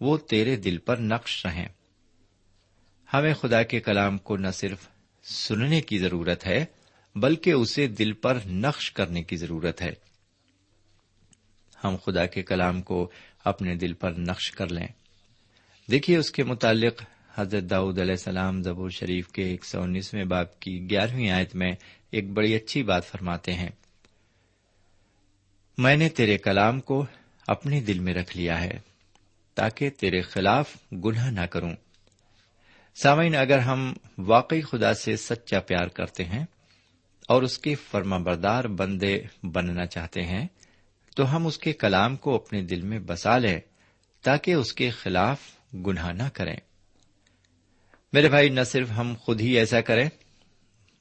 وہ 0.00 0.18
تیرے 0.18 0.56
دل 0.56 0.78
پر 0.78 0.96
نقش 0.96 1.46
رہیں۔ 1.46 1.68
ہمیں 3.14 3.34
خدا 3.34 3.62
کے 3.62 3.80
کلام 3.80 4.18
کو 4.18 4.36
نہ 4.36 4.48
صرف 4.48 4.88
سننے 5.24 5.80
کی 5.80 5.98
ضرورت 5.98 6.46
ہے، 6.46 6.64
بلکہ 7.16 7.50
اسے 7.50 7.86
دل 7.86 8.12
پر 8.12 8.38
نقش 8.46 8.92
کرنے 8.92 9.22
کی 9.22 9.36
ضرورت 9.36 9.82
ہے۔ 9.82 9.92
ہم 11.84 11.96
خدا 12.04 12.26
کے 12.26 12.42
کلام 12.42 12.82
کو 12.82 13.10
اپنے 13.44 13.74
دل 13.74 13.92
پر 13.92 14.12
نقش 14.12 14.50
کر 14.50 14.68
لیں۔ 14.68 14.86
دیکھیے 15.90 16.16
اس 16.16 16.30
کے 16.30 16.44
متعلق 16.44 17.02
حضرت 17.34 17.64
داؤد 17.70 17.98
علیہ 17.98 18.12
السلام 18.12 18.62
زبور 18.62 18.90
شریف 18.90 19.28
کے 19.28 19.42
ایک 19.42 19.64
سو 19.64 19.82
انیسویں 19.82 20.24
باپ 20.24 20.60
کی 20.60 20.90
گیارہویں 20.90 21.30
آیت 21.30 21.54
میں 21.54 21.72
ایک 22.10 22.30
بڑی 22.30 22.54
اچھی 22.54 22.82
بات 22.82 23.06
فرماتے 23.06 23.52
ہیں۔ 23.52 23.68
میں 25.78 25.96
نے 25.96 26.08
تیرے 26.08 26.38
کلام 26.38 26.80
کو 26.80 27.06
اپنے 27.46 27.80
دل 27.80 27.98
میں 27.98 28.14
رکھ 28.14 28.36
لیا 28.36 28.60
ہے 28.60 28.78
تاکہ 29.54 29.90
تیرے 29.90 30.20
خلاف 30.20 30.76
گناہ 30.92 31.30
نہ 31.30 31.40
کروں۔ 31.40 31.72
سامعین، 33.02 33.36
اگر 33.36 33.58
ہم 33.58 33.92
واقعی 34.18 34.60
خدا 34.60 34.94
سے 34.94 35.16
سچا 35.16 35.60
پیار 35.60 35.86
کرتے 35.86 36.24
ہیں 36.24 36.46
اور 37.28 37.42
اس 37.42 37.58
کے 37.58 37.74
فرما 37.74 38.18
بردار 38.18 38.64
بندے 38.64 39.22
بننا 39.42 39.86
چاہتے 39.86 40.22
ہیں، 40.22 40.46
تو 41.16 41.36
ہم 41.36 41.46
اس 41.46 41.58
کے 41.58 41.72
کلام 41.72 42.16
کو 42.16 42.34
اپنے 42.34 42.62
دل 42.62 42.82
میں 42.82 42.98
بسا 42.98 43.38
لیں 43.38 43.60
تاکہ 44.22 44.54
اس 44.54 44.72
کے 44.72 44.90
خلاف 44.90 45.38
گناہ 45.74 46.12
نہ 46.12 46.28
کریں۔ 46.34 46.56
میرے 48.12 48.28
بھائی، 48.28 48.48
نہ 48.48 48.60
صرف 48.60 48.90
ہم 48.96 49.14
خود 49.20 49.40
ہی 49.40 49.58
ایسا 49.58 49.80
کریں، 49.80 50.08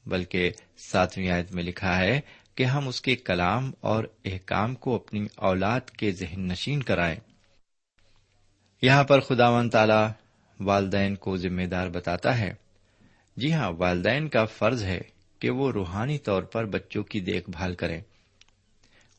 بلکہ 0.06 0.52
ساتویں 0.78 1.30
آیت 1.30 1.52
میں 1.52 1.64
لکھا 1.64 2.00
ہے 2.00 2.22
کہ 2.56 2.64
ہم 2.64 2.88
اس 2.88 3.02
کے 3.02 3.16
کلام 3.16 3.72
اور 3.82 4.04
احکام 4.26 4.76
کو 4.76 4.96
اپنی 4.96 5.28
اولاد 5.36 5.80
کے 5.90 6.12
ذہن 6.12 6.48
نشین 6.48 6.84
کرائیں۔ 6.84 7.16
یہاں 8.82 9.04
پر 9.04 9.20
خدا 9.20 9.50
و 9.50 9.70
تعالی 9.70 10.12
والدین 10.60 11.16
کو 11.16 11.38
ذمہ 11.38 11.64
دار 11.64 11.88
بتاتا 11.88 12.40
ہے۔ 12.40 12.54
جی 13.38 13.54
ہاں 13.54 13.72
والدین 13.78 14.30
کا 14.30 14.46
فرض 14.46 14.84
ہے 14.84 15.02
کہ 15.40 15.50
وہ 15.50 15.72
روحانی 15.72 16.18
طور 16.18 16.44
پر 16.44 16.66
بچوں 16.66 17.04
کی 17.04 17.20
دیکھ 17.20 17.50
بھال 17.50 17.76
کریں۔ 17.76 18.02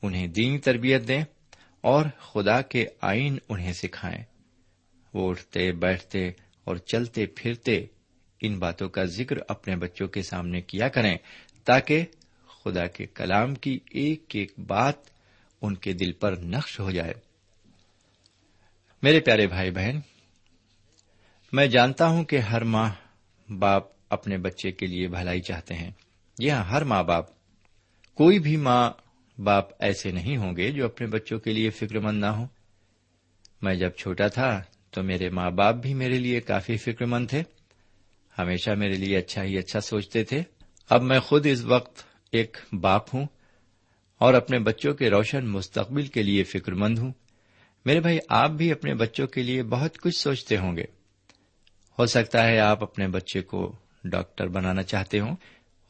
انہیں 0.02 0.26
دینی 0.26 0.58
تربیت 0.58 1.08
دیں 1.08 1.22
اور 1.80 2.04
خدا 2.18 2.62
کے 2.62 2.86
آئین 3.00 3.38
انہیں 3.48 3.72
سکھائیں۔ 3.72 4.24
وہ 5.14 5.30
اٹھتے، 5.30 5.72
بیٹھتے 5.72 6.30
اور 6.68 6.76
چلتے 6.76 7.26
پھرتے 7.26 7.86
ان 8.40 8.58
باتوں 8.58 8.88
کا 8.88 9.04
ذکر 9.04 9.36
اپنے 9.48 9.76
بچوں 9.76 10.08
کے 10.08 10.22
سامنے 10.22 10.60
کیا 10.60 10.88
کریں 10.88 11.16
تاکہ 11.64 12.04
خدا 12.64 12.86
کے 12.86 13.06
کلام 13.06 13.54
کی 13.54 13.78
ایک 13.90 14.24
ایک 14.34 14.58
بات 14.58 14.94
ان 15.62 15.74
کے 15.74 15.92
دل 15.92 16.12
پر 16.12 16.36
نقش 16.36 16.80
ہو 16.80 16.90
جائے۔ 16.90 17.12
میرے 19.02 19.20
پیارے 19.20 19.46
بھائی 19.46 19.70
بہن، 19.70 20.00
میں 21.52 21.66
جانتا 21.66 22.06
ہوں 22.06 22.24
کہ 22.24 22.36
ہر 22.36 22.64
ماں 22.64 22.90
باپ 23.58 23.82
اپنے 24.08 24.38
بچے 24.38 24.72
کے 24.72 24.86
لیے 24.86 25.08
بھلائی 25.08 25.40
چاہتے 25.40 25.74
ہیں۔ 25.74 25.90
یہ 26.38 26.52
ہر 26.52 26.84
ماں 26.84 27.02
باپ، 27.02 27.24
کوئی 28.14 28.38
بھی 28.38 28.56
ماں 28.56 28.90
باپ 29.40 29.64
ایسے 29.78 30.10
نہیں 30.10 30.36
ہوں 30.36 30.56
گے 30.56 30.70
جو 30.70 30.84
اپنے 30.84 31.06
بچوں 31.06 31.38
کے 31.38 31.52
لیے 31.52 31.70
فکر 31.70 31.98
مند 31.98 32.20
نہ 32.20 32.26
ہوں۔ 32.26 32.46
میں 33.62 33.74
جب 33.74 33.90
چھوٹا 33.90 34.28
تھا 34.28 34.62
تو 34.98 35.04
میرے 35.04 35.28
ماں 35.28 35.50
باپ 35.50 35.74
بھی 35.74 35.94
میرے 35.94 36.18
لیے 36.18 36.40
کافی 36.40 36.76
فکر 36.76 37.04
مند 37.04 37.28
تھے۔ 37.28 37.42
ہمیشہ 38.38 38.70
میرے 38.70 38.94
لیے 38.94 39.18
اچھا 39.18 39.44
ہی 39.44 39.58
اچھا 39.58 39.80
سوچتے 39.80 40.24
تھے۔ 40.24 40.42
اب 40.90 41.02
میں 41.02 41.20
خود 41.20 41.46
اس 41.46 41.64
وقت 41.64 42.02
ایک 42.32 42.56
باپ 42.72 43.14
ہوں 43.14 43.26
اور 44.18 44.34
اپنے 44.34 44.58
بچوں 44.58 44.94
کے 44.94 45.10
روشن 45.10 45.46
مستقبل 45.46 46.06
کے 46.06 46.22
لیے 46.22 46.44
فکر 46.44 46.72
مند 46.72 46.98
ہوں۔ 46.98 47.12
میرے 47.84 48.00
بھائی، 48.00 48.18
آپ 48.28 48.50
بھی 48.50 48.72
اپنے 48.72 48.94
بچوں 48.94 49.26
کے 49.26 49.42
لیے 49.42 49.62
بہت 49.62 49.98
کچھ 49.98 50.16
سوچتے 50.16 50.56
ہوں 50.56 50.76
گے۔ 50.76 50.84
ہو 51.98 52.06
سکتا 52.06 52.46
ہے 52.46 52.58
آپ 52.58 52.82
اپنے 52.82 53.08
بچے 53.08 53.42
کو 53.42 53.76
ڈاکٹر 54.04 54.46
بنانا 54.46 54.82
چاہتے 54.82 55.20
ہوں۔ 55.20 55.36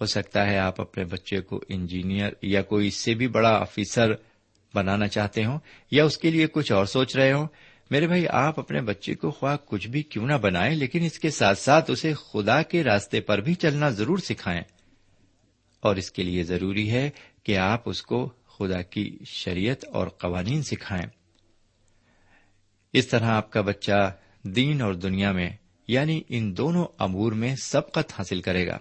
ہو 0.00 0.06
سکتا 0.06 0.46
ہے 0.46 0.58
آپ 0.58 0.80
اپنے 0.80 1.04
بچے 1.04 1.40
کو 1.40 1.60
انجینئر 1.68 2.30
یا 2.42 2.62
کوئی 2.62 2.86
اس 2.86 2.94
سے 2.94 3.14
بھی 3.14 3.28
بڑا 3.28 3.50
آفیسر 3.50 4.12
بنانا 4.74 5.08
چاہتے 5.08 5.44
ہوں 5.44 5.58
یا 5.90 6.04
اس 6.04 6.18
کے 6.18 6.30
لیے 6.30 6.46
کچھ 6.46 6.72
اور 6.72 6.86
سوچ 6.86 7.16
رہے 7.16 7.32
ہوں۔ 7.32 7.46
میرے 7.90 8.06
بھائی، 8.06 8.28
آپ 8.28 8.58
اپنے 8.58 8.80
بچے 8.80 9.14
کو 9.14 9.30
خواہ 9.30 9.56
کچھ 9.64 9.88
بھی 9.88 10.02
کیوں 10.02 10.26
نہ 10.26 10.32
بنائیں، 10.32 10.76
لیکن 10.76 11.04
اس 11.04 11.18
کے 11.18 11.30
ساتھ 11.30 11.58
ساتھ 11.58 11.90
اسے 11.90 12.14
خدا 12.14 12.62
کے 12.62 12.84
راستے 12.84 13.20
پر 13.20 13.38
بھی 13.38 13.54
چلنا 13.54 13.88
ضرور 13.88 14.18
سکھائیں۔ 14.18 14.62
اور 15.80 15.96
اس 15.96 16.10
کے 16.10 16.22
لیے 16.22 16.42
ضروری 16.42 16.90
ہے 16.90 17.10
کہ 17.42 17.58
آپ 17.58 17.88
اس 17.88 18.02
کو 18.02 18.32
خدا 18.58 18.82
کی 18.82 19.18
شریعت 19.24 19.84
اور 19.84 20.08
قوانین 20.08 20.62
سکھائیں۔ 20.62 21.06
اس 22.92 23.06
طرح 23.06 23.26
آپ 23.26 23.50
کا 23.50 23.60
بچہ 23.60 24.12
دین 24.42 24.82
اور 24.82 24.94
دنیا 24.94 25.32
میں 25.32 25.50
یعنی 25.88 26.22
ان 26.28 26.56
دونوں 26.56 26.84
امور 26.98 27.32
میں 27.32 27.56
سبقت 27.56 28.12
حاصل 28.18 28.42
کرے 28.42 28.66
گا۔ 28.66 28.78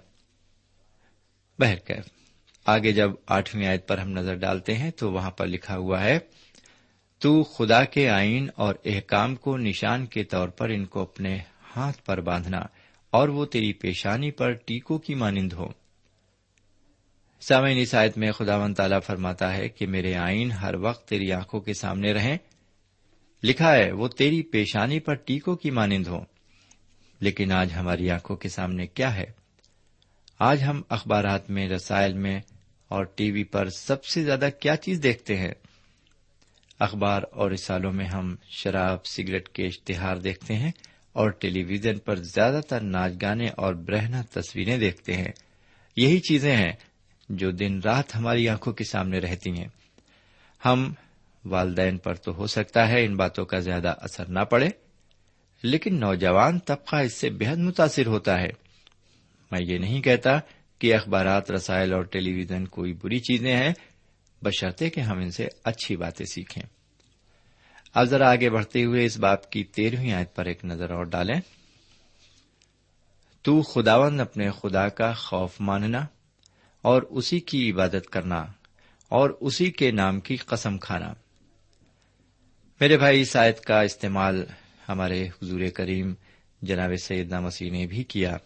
بہرکیف، 1.60 2.06
آگے 2.66 2.92
جب 2.92 3.12
آٹھویں 3.28 3.68
آیت 3.68 3.88
پر 3.88 3.98
ہم 3.98 4.10
نظر 4.10 4.36
ڈالتے 4.36 4.76
ہیں 4.76 4.92
تو 4.92 5.12
وہاں 5.12 5.32
پر 5.32 5.48
لکھا 5.48 5.78
ہوا 5.78 6.04
ہے 6.04 6.20
تو 7.20 7.44
خدا 7.44 7.84
کے 7.84 8.10
آئین 8.10 8.50
اور 8.56 8.76
احکام 8.86 9.36
کو 9.36 9.58
نشان 9.58 10.06
کے 10.06 10.24
طور 10.24 10.50
پر 10.50 10.70
ان 10.70 10.86
کو 10.86 11.02
اپنے 11.02 11.38
ہاتھ 11.76 12.06
پر 12.06 12.22
باندھنا 12.22 12.60
اور 13.12 13.30
وہ 13.30 13.46
تیری 13.46 13.74
پیشانی 13.74 14.32
پر 14.32 14.52
ٹیکوں 14.52 14.98
کی 14.98 15.16
مانند 15.16 15.54
ہو 15.54 15.68
سامعین، 17.42 17.78
اس 17.78 17.96
آیت 17.96 18.18
میں 18.18 18.32
خدا 18.32 18.58
و 18.58 18.74
تعالیٰ 18.74 19.02
فرماتا 19.02 19.54
ہے 19.54 19.70
کہ 19.70 19.88
میرے 19.88 20.16
آئین 20.16 20.52
ہر 20.52 20.76
وقت 20.76 21.08
تیری 21.08 21.32
آنکھوں 21.32 21.62
کے 21.62 21.74
سامنے 21.74 22.14
رہیں۔ 22.14 22.38
لکھا 23.44 23.74
ہے، 23.74 23.92
وہ 23.92 24.08
تیری 24.08 24.42
پیشانی 24.44 25.00
پر 25.00 25.14
ٹیکوں 25.14 25.56
کی 25.56 25.72
مانند 25.72 26.08
ہو 26.08 26.20
لیکن 27.20 27.52
آج 27.52 27.74
ہماری 27.76 28.10
آنکھوں 28.10 28.36
کے 28.36 28.50
سامنے 28.50 28.88
کیا 28.88 29.16
ہے؟ 29.16 29.26
آج 30.40 30.64
ہم 30.64 30.82
اخبارات 30.90 31.50
میں، 31.50 31.70
رسائل 31.70 32.14
میں 32.14 32.40
اور 32.88 33.04
ٹی 33.04 33.32
وی 33.32 33.44
پر 33.44 33.70
سب 33.70 34.06
سے 34.06 34.24
زیادہ 34.24 34.50
کیا 34.60 34.76
چیز 34.76 35.04
دیکھتے 35.04 35.38
ہیں؟ 35.38 35.54
اخبار 36.80 37.22
اور 37.32 37.52
رسالوں 37.52 37.92
میں 37.92 38.06
ہم 38.06 38.36
شراب، 38.50 39.06
سگریٹ 39.06 39.50
کے 39.50 39.66
اشتہار 39.66 40.18
دیکھتے 40.18 40.56
ہیں 40.56 40.72
اور 41.14 41.30
ٹیلی 41.30 41.64
ویژن 41.64 41.98
پر 41.98 42.16
زیادہ 42.16 42.62
تر 42.70 42.82
ناچ 42.82 43.12
گانے 43.22 43.48
اور 43.58 43.74
برہنا 43.74 44.22
تصویریں 44.34 44.78
دیکھتے 44.78 45.14
ہیں۔ 45.14 45.32
یہی 45.98 46.20
چیزیں 46.20 46.56
ہیں 46.56 46.72
جو 47.30 47.52
دن 47.52 47.80
رات 47.86 48.16
ہماری 48.16 48.50
آنکھوں 48.50 48.74
کے 48.74 48.84
سامنے 48.84 49.20
رہتی 49.20 49.52
ہیں۔ 49.52 49.68
ہم 50.66 50.94
والدین 51.46 51.98
پر 51.98 52.14
تو 52.14 52.36
ہو 52.36 52.48
سکتا 52.48 52.88
ہے 52.88 53.06
ان 53.06 53.16
باتوں 53.16 53.46
کا 53.46 53.60
زیادہ 53.60 53.94
اثر 53.98 54.26
نہ 54.30 54.40
پڑے، 54.40 54.70
لیکن 55.64 56.00
نوجوان 56.00 56.60
طبقہ 56.60 56.96
اس 56.96 57.14
سے 57.14 57.30
بےحد 57.30 57.58
متاثر 57.58 58.06
ہوتا 58.06 58.42
ہے۔ 58.42 58.50
میں 59.52 59.60
یہ 59.62 59.78
نہیں 59.78 60.02
کہتا 60.02 60.40
کہ 60.80 60.96
اخبارات، 60.96 61.52
رسائل 61.52 61.94
اور 61.94 62.02
ٹیلی 62.02 62.34
ویژن 62.34 62.66
کوئی 62.66 62.94
بری 62.94 63.20
چیزیں 63.20 63.56
ہیں 63.56 63.74
بشرطے 64.42 64.90
کہ 64.90 65.00
ہم 65.00 65.18
ان 65.18 65.32
سے 65.32 65.48
اچھی 65.64 65.96
باتیں 65.96 66.26
سیکھیں۔ 66.26 66.64
اب 67.94 68.06
ذرا 68.06 68.32
آگے 68.32 68.50
بڑھتے 68.50 68.84
ہوئے 68.84 69.06
اس 69.06 69.18
باپ 69.18 69.50
کی 69.50 69.64
تیرہویں 69.64 70.14
آیت 70.14 70.36
پر 70.36 70.46
ایک 70.46 70.66
نظر 70.66 70.90
اور 70.90 71.04
ڈالیں۔ 71.04 71.42
تو 73.42 73.62
خداون 73.62 74.20
اپنے 74.20 74.50
خدا 74.52 74.90
کا 74.90 75.14
خوف 75.14 75.56
ماننا 75.60 76.06
اور 76.82 77.02
اسی 77.02 77.40
کی 77.40 77.72
عبادت 77.72 78.10
کرنا 78.12 78.46
اور 79.10 79.30
اسی 79.30 79.72
کے 79.72 79.92
نام 79.92 80.20
کی 80.20 80.36
قسم 80.36 80.78
کھانا۔ 80.78 81.14
میرے 82.80 82.98
بھائی، 82.98 83.22
اس 83.22 83.36
آیت 83.36 83.62
کا 83.62 83.82
استعمال 83.82 84.46
ہمارے 84.90 85.28
حضور 85.28 85.62
کریم 85.74 86.14
جناب 86.62 86.90
سیدنا 87.04 87.40
مسیح 87.40 87.72
نے 87.72 87.88
بھی 87.88 88.04
کیا۔ 88.04 88.38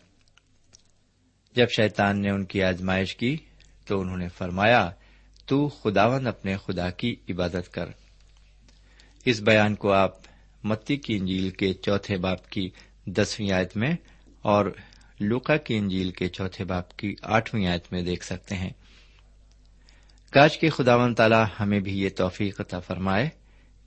جب 1.55 1.65
شیطان 1.75 2.21
نے 2.21 2.29
ان 2.29 2.45
کی 2.45 2.63
آزمائش 2.63 3.15
کی 3.15 3.37
تو 3.85 4.01
انہوں 4.01 4.17
نے 4.17 4.27
فرمایا 4.27 4.91
تو 5.51 5.67
خداون 5.67 6.27
اپنے 6.27 6.55
خدا 6.65 6.89
کی 6.89 7.15
عبادت 7.29 7.73
کر۔ 7.73 7.85
اس 9.25 9.39
بیان 9.39 9.75
کو 9.75 9.91
آپ 9.91 10.11
متی 10.63 10.97
کی 10.97 11.17
انجیل 11.17 11.49
کے 11.49 11.73
چوتھے 11.73 12.17
باپ 12.17 12.49
کی 12.49 12.69
دسویں 13.05 13.51
آیت 13.51 13.77
میں 13.77 13.93
اور 14.41 14.65
لوکا 15.19 15.57
کی 15.57 15.77
انجیل 15.77 16.11
کے 16.11 16.27
چوتھے 16.27 16.65
باپ 16.65 16.97
کی 16.97 17.15
آٹھویں 17.21 17.67
آیت 17.67 17.93
میں 17.93 18.01
دیکھ 18.01 18.25
سکتے 18.25 18.55
ہیں۔ 18.55 18.69
کاش 20.31 20.57
کے 20.57 20.69
خداون 20.69 21.15
تعالی 21.15 21.43
ہمیں 21.59 21.79
بھی 21.79 21.99
یہ 21.99 22.09
توفیق 22.15 22.61
عطا 22.61 22.79
فرمائے 22.79 23.29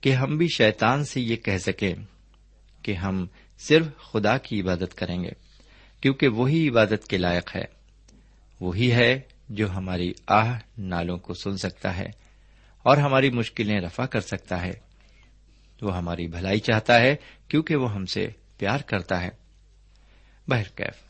کہ 0.01 0.13
ہم 0.13 0.37
بھی 0.37 0.47
شیطان 0.47 1.05
سے 1.05 1.21
یہ 1.21 1.35
کہہ 1.35 1.57
سکیں 1.57 1.95
کہ 2.81 2.93
ہم 2.93 3.25
صرف 3.59 3.87
خدا 4.11 4.37
کی 4.37 4.61
عبادت 4.61 4.95
کریں 4.95 5.23
گے، 5.23 5.31
کیونکہ 6.01 6.27
وہی 6.27 6.69
عبادت 6.69 7.07
کے 7.07 7.17
لائق 7.17 7.55
ہے۔ 7.55 7.65
وہی 8.61 8.91
ہے 8.91 9.19
جو 9.49 9.71
ہماری 9.71 10.13
آہ 10.27 10.59
نالوں 10.77 11.17
کو 11.17 11.33
سن 11.33 11.57
سکتا 11.57 11.97
ہے 11.97 12.05
اور 12.77 12.97
ہماری 12.97 13.29
مشکلیں 13.29 13.81
رفا 13.81 14.05
کر 14.05 14.21
سکتا 14.21 14.61
ہے۔ 14.61 14.73
وہ 15.81 15.97
ہماری 15.97 16.27
بھلائی 16.27 16.59
چاہتا 16.59 16.99
ہے 16.99 17.15
کیونکہ 17.47 17.75
وہ 17.75 17.93
ہم 17.93 18.05
سے 18.05 18.29
پیار 18.57 18.79
کرتا 18.79 19.21
ہے۔ 19.21 19.29
بہرکیف 20.47 21.03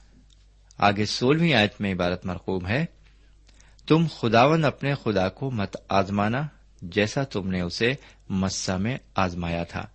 آگے 0.78 1.06
سولہویں 1.06 1.54
آیت 1.54 1.82
میں 1.82 1.94
عبارت 1.94 2.26
مرقوم 2.26 2.68
ہے، 2.68 2.86
تم 3.88 4.06
خداون 4.20 4.66
اپنے 4.66 4.94
خدا 5.04 5.30
کو 5.30 5.52
مت 5.52 5.78
آزمانا 5.90 6.42
جیسا 6.82 7.24
تم 7.24 7.50
نے 7.50 7.62
اسے 7.62 7.94
مسا 8.30 8.78
میں 8.78 8.98
آزمایا 9.16 9.64
تھا۔ 9.64 9.86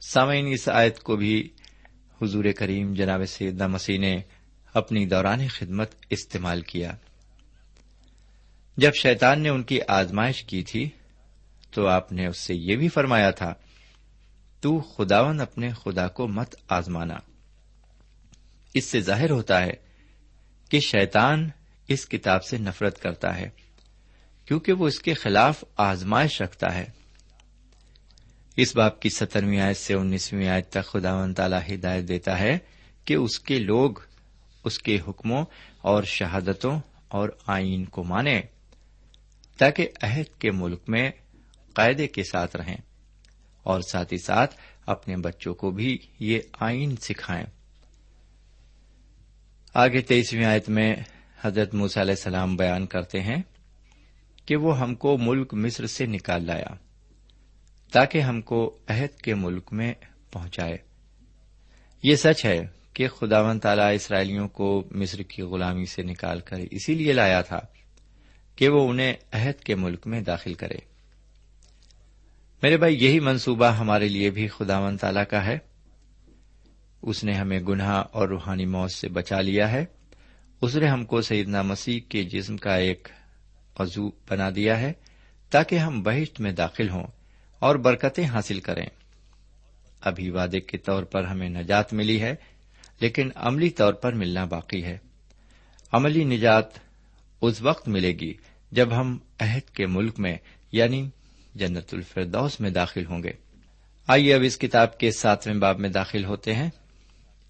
سامعین، 0.00 0.46
اس 0.52 0.68
آیت 0.68 1.00
کو 1.00 1.16
بھی 1.16 1.48
حضور 2.22 2.44
کریم 2.56 2.94
جناب 2.94 3.20
سیدہ 3.28 3.66
مسیح 3.66 3.98
نے 3.98 4.22
اپنی 4.74 5.06
دوران 5.06 5.48
خدمت 5.48 5.90
استعمال 6.10 6.62
کیا۔ 6.62 6.92
جب 8.76 8.94
شیطان 8.94 9.40
نے 9.40 9.48
ان 9.48 9.62
کی 9.62 9.78
آزمائش 9.88 10.44
کی 10.44 10.62
تھی، 10.62 10.90
تو 11.70 11.86
آپ 11.86 12.12
نے 12.12 12.26
اس 12.26 12.38
سے 12.38 12.54
یہ 12.54 12.76
بھی 12.76 12.88
فرمایا 12.88 13.30
تھا، 13.30 13.54
تو 14.60 14.80
خداون 14.80 15.40
اپنے 15.40 15.70
خدا 15.84 16.08
کو 16.08 16.28
مت 16.28 16.54
آزمانا۔ 16.68 17.14
اس 18.74 18.84
سے 18.84 19.00
ظاہر 19.00 19.30
ہوتا 19.30 19.62
ہے 19.62 19.72
کہ 20.68 20.80
شیطان 20.80 21.50
اس 21.88 22.06
کتاب 22.06 22.44
سے 22.44 22.58
نفرت 22.58 23.00
کرتا 23.00 23.36
ہے، 23.36 23.50
کیونکہ 24.44 24.72
وہ 24.72 24.86
اس 24.86 25.00
کے 25.00 25.14
خلاف 25.14 25.64
آزمائش 25.76 26.42
رکھتا 26.42 26.74
ہے۔ 26.74 26.84
اس 28.56 28.76
باپ 28.76 29.00
کی 29.00 29.08
سترویں 29.08 29.60
آیت 29.60 29.76
سے 29.76 29.94
انیسویں 29.94 30.48
آیت 30.48 30.70
تک 30.70 30.84
خدا 30.84 31.14
و 31.14 31.32
تعالی 31.32 31.74
ہدایت 31.74 32.08
دیتا 32.08 32.38
ہے 32.38 32.58
کہ 33.04 33.14
اس 33.14 33.40
کے 33.40 33.58
لوگ 33.58 33.90
اس 34.64 34.78
کے 34.78 34.98
حکموں 35.08 35.44
اور 35.78 36.02
شہادتوں 36.02 36.80
اور 37.08 37.28
آئین 37.46 37.84
کو 37.84 38.04
مانیں، 38.04 38.42
تاکہ 39.58 39.88
عہد 40.02 40.38
کے 40.38 40.50
ملک 40.50 40.80
میں 40.88 41.10
قاعدے 41.74 42.06
کے 42.06 42.22
ساتھ 42.22 42.56
رہیں 42.56 42.76
اور 43.62 43.80
ساتھ 43.80 44.12
ہی 44.12 44.18
ساتھ 44.18 44.54
اپنے 44.86 45.16
بچوں 45.16 45.54
کو 45.54 45.70
بھی 45.70 45.98
یہ 46.20 46.38
آئین 46.60 46.96
سکھائیں۔ 46.96 47.46
آگے 49.74 50.00
تیسویں 50.00 50.44
آیت 50.44 50.68
میں 50.68 50.94
حضرت 51.40 51.74
موس 51.74 51.98
علیہ 51.98 52.10
السلام 52.10 52.56
بیان 52.56 52.86
کرتے 52.86 53.20
ہیں 53.20 53.42
کہ 54.46 54.56
وہ 54.56 54.78
ہم 54.78 54.94
کو 54.94 55.18
ملک 55.18 55.54
مصر 55.54 55.86
سے 55.86 56.06
نکال 56.06 56.46
لایا، 56.46 56.74
تاکہ 57.92 58.20
ہم 58.20 58.40
کو 58.40 58.78
عہد 58.88 59.20
کے 59.20 59.34
ملک 59.34 59.72
میں 59.72 59.94
پہنچائے۔ 60.32 60.78
یہ 62.02 62.16
سچ 62.16 62.44
ہے 62.44 62.79
کہ 62.94 63.08
خدا 63.08 63.40
و 63.40 63.58
تعالی 63.58 63.94
اسرائیلیوں 63.94 64.48
کو 64.48 64.88
مصر 64.90 65.22
کی 65.22 65.42
غلامی 65.42 65.86
سے 65.86 66.02
نکال 66.02 66.40
کر 66.40 66.56
اسی 66.70 66.94
لیے 66.94 67.12
لایا 67.12 67.40
تھا 67.40 67.60
کہ 68.56 68.68
وہ 68.68 68.90
انہیں 68.90 69.14
عہد 69.32 69.64
کے 69.64 69.74
ملک 69.74 70.06
میں 70.06 70.20
داخل 70.20 70.54
کرے۔ 70.54 70.76
میرے 72.62 72.76
بھائی، 72.76 73.04
یہی 73.04 73.20
منصوبہ 73.20 73.66
ہمارے 73.66 74.08
لیے 74.08 74.30
بھی 74.30 74.48
خدا 74.48 74.78
و 74.78 74.96
تعالی 74.96 75.20
کا 75.30 75.46
ہے۔ 75.46 75.58
اس 77.02 77.24
نے 77.24 77.32
ہمیں 77.32 77.60
گناہ 77.60 78.04
اور 78.12 78.28
روحانی 78.28 78.66
موت 78.66 78.92
سے 78.92 79.08
بچا 79.08 79.40
لیا 79.40 79.72
ہے۔ 79.72 79.84
اس 80.60 80.76
نے 80.76 80.86
ہم 80.86 81.04
کو 81.04 81.22
سیدنا 81.22 81.62
مسیح 81.62 82.00
کے 82.08 82.24
جسم 82.24 82.56
کا 82.56 82.76
ایک 82.76 83.08
عزو 83.74 84.10
بنا 84.30 84.50
دیا 84.56 84.80
ہے 84.80 84.92
تاکہ 85.50 85.76
ہم 85.76 86.02
بہشت 86.02 86.40
میں 86.40 86.52
داخل 86.52 86.88
ہوں 86.88 87.06
اور 87.58 87.76
برکتیں 87.76 88.26
حاصل 88.26 88.60
کریں۔ 88.60 88.86
ابھی 90.00 90.30
وعدے 90.30 90.60
کے 90.60 90.78
طور 90.78 91.02
پر 91.02 91.24
ہمیں 91.24 91.48
نجات 91.48 91.92
ملی 91.92 92.20
ہے۔ 92.20 92.34
لیکن 93.00 93.30
عملی 93.34 93.70
طور 93.70 93.92
پر 93.92 94.12
ملنا 94.12 94.44
باقی 94.44 94.84
ہے۔ 94.84 94.98
عملی 95.92 96.24
نجات 96.24 96.66
اس 97.40 97.62
وقت 97.62 97.88
ملے 97.88 98.12
گی 98.12 98.34
جب 98.72 99.00
ہم 99.00 99.18
عہد 99.40 99.70
کے 99.70 99.86
ملک 99.86 100.18
میں 100.18 100.36
یعنی 100.72 101.08
جنت 101.54 101.94
الفردوس 101.94 102.60
میں 102.60 102.70
داخل 102.70 103.06
ہوں 103.06 103.22
گے۔ 103.22 103.32
آئیے 104.06 104.34
اب 104.34 104.40
اس 104.44 104.58
کتاب 104.58 104.98
کے 104.98 105.10
ساتویں 105.10 105.56
باب 105.56 105.78
میں 105.80 105.88
داخل 105.88 106.24
ہوتے 106.24 106.54
ہیں۔ 106.54 106.70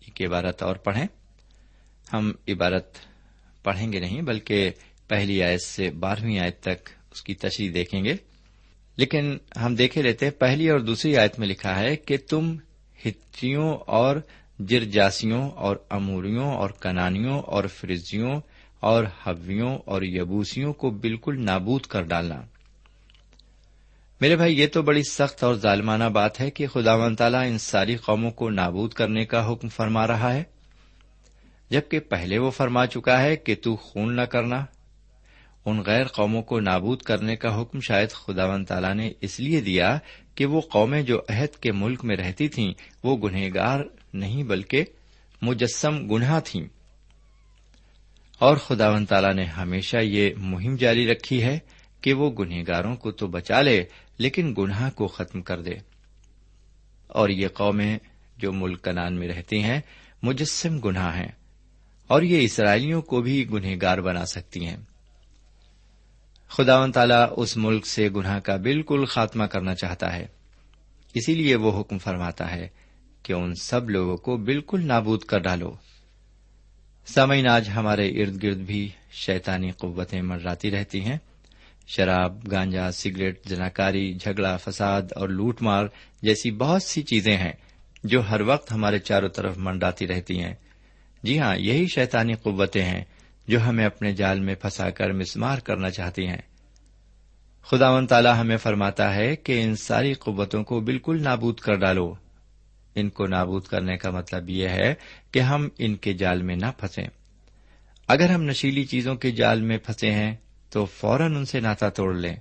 ایک 0.01 0.29
عبارت 0.29 0.63
اور 0.63 0.77
پڑھیں۔ 0.77 1.07
ہم 2.13 2.33
عبارت 2.49 2.95
پڑھیں 3.63 3.93
گے 3.93 4.01
نہیں 4.01 4.23
بلکہ 4.23 4.71
پہلی 5.09 5.43
آیت 5.43 5.63
سے 5.63 5.91
بارہویں 5.91 6.39
آیت 6.39 6.61
تک 6.61 6.91
اس 7.13 7.23
کی 7.23 7.35
تشریح 7.35 7.71
دیکھیں 7.75 8.05
گے۔ 8.05 8.15
لیکن 8.97 9.39
ہم 9.57 9.75
دیکھے 9.75 10.03
لیتے 10.03 10.31
پہلی 10.31 10.71
اور 10.71 10.81
دوسری 10.81 11.17
آیت 11.17 11.39
میں 11.39 11.49
لکھا 11.49 11.79
ہے 11.79 11.97
کہ 11.97 12.17
تم 12.29 12.57
ہتھیوں 13.07 13.77
اور 13.87 14.17
جرجاسیوں 14.69 15.51
اور 15.51 15.77
اموریوں 15.91 16.55
اور 16.55 16.71
کنانیوں 16.71 17.41
اور 17.41 17.65
فرزیوں 17.65 18.41
اور 18.81 19.05
حویوں 19.27 19.79
اور 19.85 20.03
یبوسیوں 20.03 20.73
کو 20.73 20.91
بالکل 20.91 21.45
نابود 21.45 21.81
کر 21.81 22.03
ڈالنا۔ 22.03 22.43
میرے 24.21 24.37
بھائی، 24.37 24.61
یہ 24.61 24.67
تو 24.67 24.83
بڑی 24.83 25.03
سخت 25.03 25.45
اور 25.45 25.55
ظالمانہ 25.55 26.05
بات 26.05 26.41
ہے 26.41 26.51
کہ 26.51 26.67
خدا 26.67 26.95
و 26.95 27.15
تعالیٰ 27.15 27.43
ان 27.47 27.59
ساری 27.59 27.97
قوموں 27.97 28.31
کو 28.31 28.51
نابود 28.51 28.93
کرنے 28.93 29.25
کا 29.25 29.53
حکم 29.53 29.69
فرما 29.69 30.07
رہا 30.07 30.35
ہے، 30.35 30.43
جبکہ 31.71 32.01
پہلے 32.01 32.39
وہ 32.39 32.51
فرما 32.51 32.87
چکا 32.87 33.23
ہے 33.23 33.37
کہ 33.37 33.55
تو 33.63 33.77
خون 33.77 34.17
نہ 34.17 34.23
کرنا۔ 34.23 34.65
ان 35.67 35.83
غیر 35.87 36.07
قوموں 36.07 36.43
کو 36.43 36.61
نابود 36.61 37.03
کرنے 37.03 37.37
کا 37.37 37.61
حکم 37.61 37.81
شاید 37.81 38.11
خدا 38.11 38.45
و 38.45 38.65
تعالیٰ 38.65 38.95
نے 38.95 39.13
اس 39.21 39.41
لیے 39.41 39.61
دیا 39.61 39.99
کہ 40.35 40.47
وہ 40.47 40.61
قومیں 40.61 41.03
جو 41.03 41.21
عہد 41.29 41.57
کے 41.57 41.73
ملک 41.73 42.05
میں 42.05 42.17
رہتی 42.17 42.49
تھیں، 42.49 42.73
وہ 43.05 43.17
گنہگار 43.17 43.81
نہیں 44.15 44.43
بلکہ 44.43 44.85
مجسم 45.43 46.15
گناہ 46.15 46.41
تھیں۔ 46.45 46.65
اور 48.39 48.57
خدا 48.57 49.05
تعالیٰ 49.09 49.35
نے 49.35 49.45
ہمیشہ 49.45 49.97
یہ 49.97 50.31
مہم 50.37 50.77
جاری 50.77 51.13
رکھی 51.13 51.43
ہے 51.43 51.59
کہ 52.01 52.13
وہ 52.13 52.31
گنہگاروں 52.31 52.97
کو 52.97 53.11
تو 53.11 53.27
بچا 53.27 53.63
لے، 53.63 53.85
لیکن 54.19 54.55
گناہ 54.59 54.91
کو 54.91 55.07
ختم 55.07 55.43
کر 55.43 55.63
دے۔ 55.63 55.75
اور 57.07 57.29
یہ 57.29 57.49
قومیں 57.49 57.99
جو 58.39 58.53
ملک 58.53 58.85
کنان 58.85 59.15
میں 59.15 59.29
رہتی 59.29 59.63
ہیں، 59.63 59.81
مجسم 60.23 60.79
گناہ 60.79 61.17
ہیں۔ 61.17 61.33
اور 62.07 62.23
یہ 62.23 62.41
اسرائیلیوں 62.41 63.03
کو 63.03 63.21
بھی 63.21 63.51
گنہگار 63.51 63.99
بنا 63.99 64.27
سکتی 64.27 64.67
ہیں۔ 64.67 64.77
خدا 66.49 66.79
و 66.79 66.91
تعالیٰ 66.91 67.27
اس 67.37 67.57
ملک 67.57 67.87
سے 67.87 68.09
گناہ 68.09 68.39
کا 68.41 68.57
بالکل 68.57 69.05
خاتمہ 69.05 69.45
کرنا 69.45 69.75
چاہتا 69.75 70.17
ہے۔ 70.17 70.27
اسی 71.15 71.35
لیے 71.35 71.57
وہ 71.57 71.81
حکم 71.81 71.99
فرماتا 71.99 72.51
ہے 72.51 72.69
کہ 73.23 73.33
ان 73.33 73.55
سب 73.55 73.91
لوگوں 73.91 74.17
کو 74.17 74.37
بالکل 74.37 74.87
نابود 74.87 75.21
کر 75.21 75.39
ڈالو۔ 75.39 75.75
سمعین 77.07 77.49
آج 77.49 77.71
ہمارے 77.77 78.09
ارد 78.09 78.43
گرد 78.43 78.57
بھی 78.57 78.89
شیطانی 79.13 79.71
قوتیں 79.71 80.23
مرراتی 80.23 80.71
رہتی 80.71 81.01
ہیں۔ 81.01 81.19
شراب، 81.87 82.51
گانجا، 82.51 82.93
سگریٹ، 82.93 83.45
جناکاری، 83.45 84.15
جھگڑا، 84.15 84.57
فساد 84.57 85.03
اور 85.17 85.29
لوٹ 85.29 85.63
مار 85.63 85.87
جیسی 86.23 86.51
بہت 86.51 86.83
سی 86.83 87.03
چیزیں 87.03 87.37
ہیں 87.37 87.53
جو 88.05 88.31
ہر 88.31 88.41
وقت 88.41 88.73
ہمارے 88.73 88.99
چاروں 88.99 89.29
طرف 89.29 89.59
منڈاتی 89.59 90.09
رہتی 90.09 90.41
ہیں۔ 90.41 90.55
جی 91.23 91.39
ہاں 91.39 91.57
یہی 91.57 91.87
شیطانی 91.95 92.35
قوتیں 92.35 92.85
ہیں 92.85 93.05
جو 93.49 93.63
ہمیں 93.69 93.85
اپنے 93.85 94.13
جال 94.13 94.41
میں 94.41 94.55
پھنسا 94.55 94.91
کر 94.91 95.13
مسمار 95.13 95.59
کرنا 95.59 95.91
چاہتی 95.91 96.27
ہیں۔ 96.27 96.43
خدا 97.63 97.91
و 97.91 98.07
تعالیٰ 98.07 98.41
ہمیں 98.41 98.57
فرماتا 98.57 99.15
ہے 99.15 99.37
کہ 99.37 99.63
ان 99.63 99.77
ساری 99.77 100.15
قوتوں 100.15 100.65
کو 100.65 100.81
بالکل 100.81 101.23
نابود 101.23 101.59
کر 101.59 101.75
ڈالو۔ 101.75 102.15
ان 102.95 103.09
کو 103.09 103.27
نابود 103.27 103.63
کرنے 103.63 103.97
کا 103.97 104.11
مطلب 104.11 104.51
یہ 104.51 104.69
ہے 104.69 104.95
کہ 105.33 105.39
ہم 105.39 105.69
ان 105.79 105.97
کے 105.97 106.13
جال 106.13 106.43
میں 106.43 106.57
نہ 106.57 106.67
پھنسیں۔ 106.79 107.09
اگر 108.09 108.31
ہم 108.31 108.43
نشیلی 108.43 108.85
چیزوں 108.85 109.15
کے 109.15 109.31
جال 109.31 109.63
میں 109.63 109.79
پھنسے 109.79 110.11
ہیں، 110.11 110.37
تو 110.71 110.85
فوراً 110.85 111.37
ان 111.37 111.45
سے 111.45 111.61
ناتا 111.61 111.89
توڑ 111.89 112.15
لیں۔ 112.15 112.37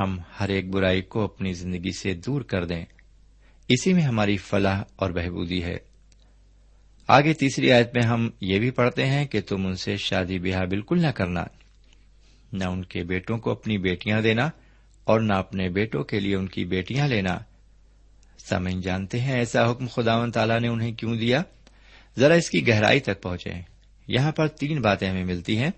ہم 0.00 0.18
ہر 0.40 0.48
ایک 0.48 0.70
برائی 0.70 1.02
کو 1.02 1.24
اپنی 1.24 1.52
زندگی 1.52 1.90
سے 1.98 2.14
دور 2.14 2.40
کر 2.40 2.64
دیں۔ 2.64 2.84
اسی 3.68 3.92
میں 3.92 4.02
ہماری 4.02 4.36
فلاح 4.36 4.82
اور 4.96 5.10
بہبودی 5.10 5.62
ہے۔ 5.62 5.76
آگے 7.06 7.32
تیسری 7.32 7.72
آیت 7.72 7.90
میں 7.94 8.06
ہم 8.06 8.30
یہ 8.40 8.58
بھی 8.58 8.70
پڑھتے 8.70 9.06
ہیں 9.06 9.26
کہ 9.26 9.40
تم 9.40 9.66
ان 9.66 9.76
سے 9.76 9.96
شادی 9.96 10.38
بیاہ 10.38 10.64
بالکل 10.64 11.00
نہ 11.00 11.06
کرنا۔ 11.06 11.44
نہ 12.52 12.64
ان 12.64 12.84
کے 12.84 13.04
بیٹوں 13.04 13.38
کو 13.38 13.50
اپنی 13.50 13.78
بیٹیاں 13.78 14.20
دینا 14.20 14.50
اور 15.04 15.20
نہ 15.20 15.32
اپنے 15.32 15.68
بیٹوں 15.68 16.04
کے 16.04 16.20
لیے 16.20 16.36
ان 16.36 16.48
کی 16.48 16.64
بیٹیاں 16.64 17.08
لینا۔ 17.08 17.38
سمن 18.38 18.80
جانتے 18.80 19.20
ہیں، 19.20 19.34
ایسا 19.34 19.70
حکم 19.70 19.86
خدا 19.86 20.16
و 20.16 20.30
تعالیٰ 20.30 20.60
نے 20.60 20.68
انہیں 20.68 20.92
کیوں 20.92 21.16
دیا؟ 21.16 21.42
ذرا 22.18 22.34
اس 22.34 22.50
کی 22.50 22.68
گہرائی 22.68 23.00
تک 23.00 23.22
پہنچے۔ 23.22 23.50
یہاں 24.08 24.32
پر 24.32 24.48
تین 24.48 24.80
باتیں 24.80 25.10
ہمیں 25.10 25.24
ملتی 25.24 25.58
ہیں۔ 25.58 25.70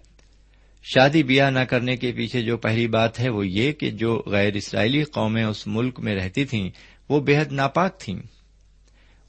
شادی 0.83 1.23
بیاہ 1.23 1.51
نہ 1.51 1.61
کرنے 1.61 1.97
کے 1.97 2.13
پیچھے 2.13 2.43
جو 2.43 2.57
پہلی 2.57 2.87
بات 2.87 3.21
ہے 3.21 3.29
وہ 3.29 3.47
یہ 3.47 3.73
کہ 3.73 3.91
جو 3.91 4.23
غیر 4.27 4.53
اسرائیلی 4.53 5.05
قومیں 5.05 5.45
اس 5.45 5.67
ملک 5.67 6.01
میں 6.01 6.15
رہتی 6.15 6.45
تھیں، 6.45 6.71
وہ 7.09 7.21
بے 7.21 7.39
حد 7.39 7.53
ناپاک 7.53 8.01
تھیں۔ 8.01 8.19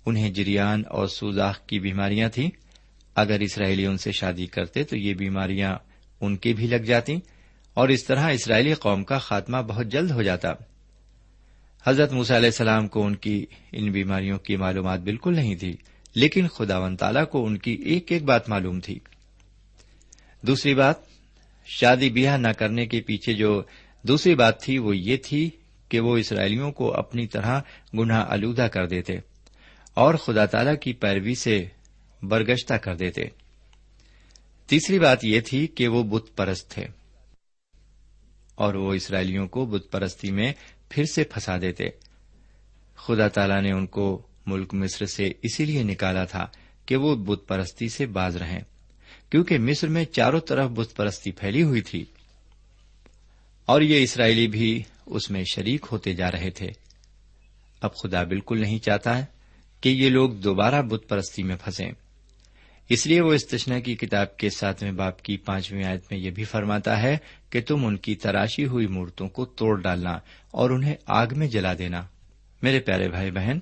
انہیں 0.05 0.29
جریان 0.29 0.83
اور 0.89 1.07
سوزاخ 1.07 1.65
کی 1.65 1.79
بیماریاں 1.79 2.29
تھیں۔ 2.29 2.49
اگر 3.15 3.39
اسرائیلی 3.39 3.85
ان 3.85 3.97
سے 3.97 4.11
شادی 4.11 4.47
کرتے 4.47 4.83
تو 4.83 4.97
یہ 4.97 5.13
بیماریاں 5.13 5.75
ان 6.21 6.37
کی 6.37 6.53
بھی 6.53 6.67
لگ 6.67 6.75
جاتی۔ 6.75 7.15
اور 7.73 7.89
اس 7.89 8.03
طرح 8.03 8.29
اسرائیلی 8.29 8.73
قوم 8.73 9.03
کا 9.03 9.17
خاتمہ 9.17 9.57
بہت 9.57 9.85
جلد 9.85 10.11
ہو 10.11 10.21
جاتا۔ 10.21 10.49
حضرت 11.85 12.11
موسیٰ 12.11 12.35
علیہ 12.35 12.49
السلام 12.49 12.87
کو 12.87 13.05
ان 13.05 13.15
کی 13.15 13.45
ان 13.71 13.91
بیماریوں 13.91 14.37
کی 14.39 14.55
معلومات 14.55 14.99
بالکل 14.99 15.35
نہیں 15.35 15.55
تھی، 15.55 15.77
لیکن 16.15 16.47
خدا 16.47 16.77
و 16.77 16.95
تعالیٰ 16.95 17.29
کو 17.29 17.45
ان 17.45 17.57
کی 17.57 17.71
ایک 17.71 18.11
ایک 18.11 18.23
بات 18.23 18.49
معلوم 18.49 18.79
تھی۔ 18.79 18.99
دوسری 20.41 20.75
بات، 20.75 20.95
شادی 21.65 22.09
بیاہ 22.09 22.37
نہ 22.37 22.47
کرنے 22.47 22.85
کے 22.85 23.01
پیچھے 23.01 23.33
جو 23.33 23.61
دوسری 24.03 24.35
بات 24.35 24.63
تھی 24.63 24.77
وہ 24.77 24.97
یہ 24.97 25.17
تھی 25.17 25.49
کہ 25.89 25.99
وہ 25.99 26.17
اسرائیلیوں 26.17 26.71
کو 26.71 26.93
اپنی 26.93 27.27
طرح 27.27 27.61
گناہ 27.93 28.25
آلودہ 28.29 28.61
کر 28.61 28.87
دیتے 28.87 29.13
اور 29.93 30.15
خدا 30.15 30.45
تعالی 30.45 30.77
کی 30.81 30.93
پیروی 30.93 31.35
سے 31.35 31.67
برگشتہ 32.23 32.73
کر 32.73 32.95
دیتے۔ 32.95 33.21
تیسری 34.67 34.99
بات 34.99 35.25
یہ 35.25 35.39
تھی 35.39 35.67
کہ 35.67 35.87
وہ 35.87 36.03
بت 36.03 36.35
پرست 36.35 36.69
تھے 36.69 36.85
اور 38.55 38.73
وہ 38.73 38.93
اسرائیلیوں 38.93 39.47
کو 39.47 39.65
بت 39.65 39.91
پرستی 39.91 40.31
میں 40.31 40.53
پھر 40.91 41.05
سے 41.05 41.23
پھنسا 41.23 41.57
دیتے۔ 41.61 41.89
خدا 42.95 43.27
تعالی 43.27 43.61
نے 43.61 43.71
ان 43.71 43.87
کو 43.87 44.21
ملک 44.45 44.73
مصر 44.73 45.05
سے 45.05 45.31
اسی 45.41 45.65
لیے 45.65 45.83
نکالا 45.83 46.25
تھا 46.25 46.47
کہ 46.85 46.95
وہ 46.95 47.15
بت 47.15 47.47
پرستی 47.47 47.89
سے 47.89 48.05
باز 48.05 48.37
رہیں، 48.37 48.59
کیونکہ 49.29 49.57
مصر 49.57 49.87
میں 49.87 50.05
چاروں 50.05 50.39
طرف 50.39 50.69
بت 50.69 50.95
پرستی 50.95 51.31
پھیلی 51.31 51.63
ہوئی 51.63 51.81
تھی۔ 51.81 52.05
اور 53.65 53.81
یہ 53.81 54.03
اسرائیلی 54.03 54.47
بھی 54.47 54.83
اس 55.05 55.31
میں 55.31 55.43
شریک 55.43 55.85
ہوتے 55.91 56.13
جا 56.13 56.31
رہے 56.31 56.49
تھے۔ 56.49 56.69
اب 57.81 57.95
خدا 57.95 58.23
بالکل 58.23 58.61
نہیں 58.61 58.79
چاہتا 58.79 59.17
ہے 59.17 59.25
کہ 59.81 59.89
یہ 59.89 60.09
لوگ 60.09 60.31
دوبارہ 60.31 60.81
بت 60.81 61.09
پرستی 61.09 61.43
میں 61.43 61.55
پھنسے 61.63 62.10
اس 62.91 63.07
لیے 63.07 63.21
وہ 63.21 63.33
استشنا 63.33 63.79
کی 63.79 63.95
کتاب 63.95 64.37
کے 64.37 64.49
ساتویں 64.49 64.91
باپ 64.91 65.21
کی 65.21 65.37
پانچویں 65.37 65.83
آیت 65.83 66.01
میں 66.11 66.19
یہ 66.19 66.31
بھی 66.31 66.43
فرماتا 66.43 67.01
ہے 67.01 67.17
کہ 67.49 67.61
تم 67.61 67.85
ان 67.85 67.97
کی 67.97 68.15
تراشی 68.15 68.65
ہوئی 68.65 68.87
مورتوں 68.87 69.29
کو 69.29 69.45
توڑ 69.45 69.81
ڈالنا 69.81 70.19
اور 70.51 70.69
انہیں 70.69 70.95
آگ 71.05 71.27
میں 71.35 71.47
جلا 71.47 71.73
دینا۔ 71.77 72.01
میرے 72.61 72.79
پیارے 72.79 73.09
بھائی 73.09 73.31
بہن، 73.31 73.59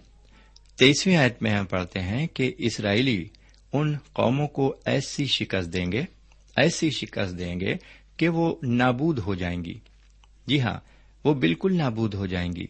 تیسویں 0.78 1.18
آیت 1.18 1.44
میں 1.44 1.52
ہم 1.52 1.66
پڑھتے 1.66 2.00
ہیں 2.00 2.28
کہ 2.28 2.54
اسرائیلی 2.58 3.28
ان 3.74 3.98
قوموں 4.14 4.48
کو 4.48 4.76
ایسی 4.86 5.26
شکست 5.26 5.74
دیں 5.74 5.92
گے، 5.92 6.02
ایسی 6.56 6.90
شکست 6.90 7.40
دیں 7.40 7.60
گے 7.60 7.76
کہ 8.18 8.30
وہ 8.30 8.56
نابود 8.64 9.20
ہو 9.20 9.36
جائیں 9.36 9.66
گی۔ 9.66 9.80
جی 10.48 10.62
ہاں 10.62 10.80
وہ 11.24 11.34
بالکل 11.34 11.78
نابود 11.78 12.14
ہو 12.14 12.26
جائیں 12.26 12.52
گی۔ 12.52 12.68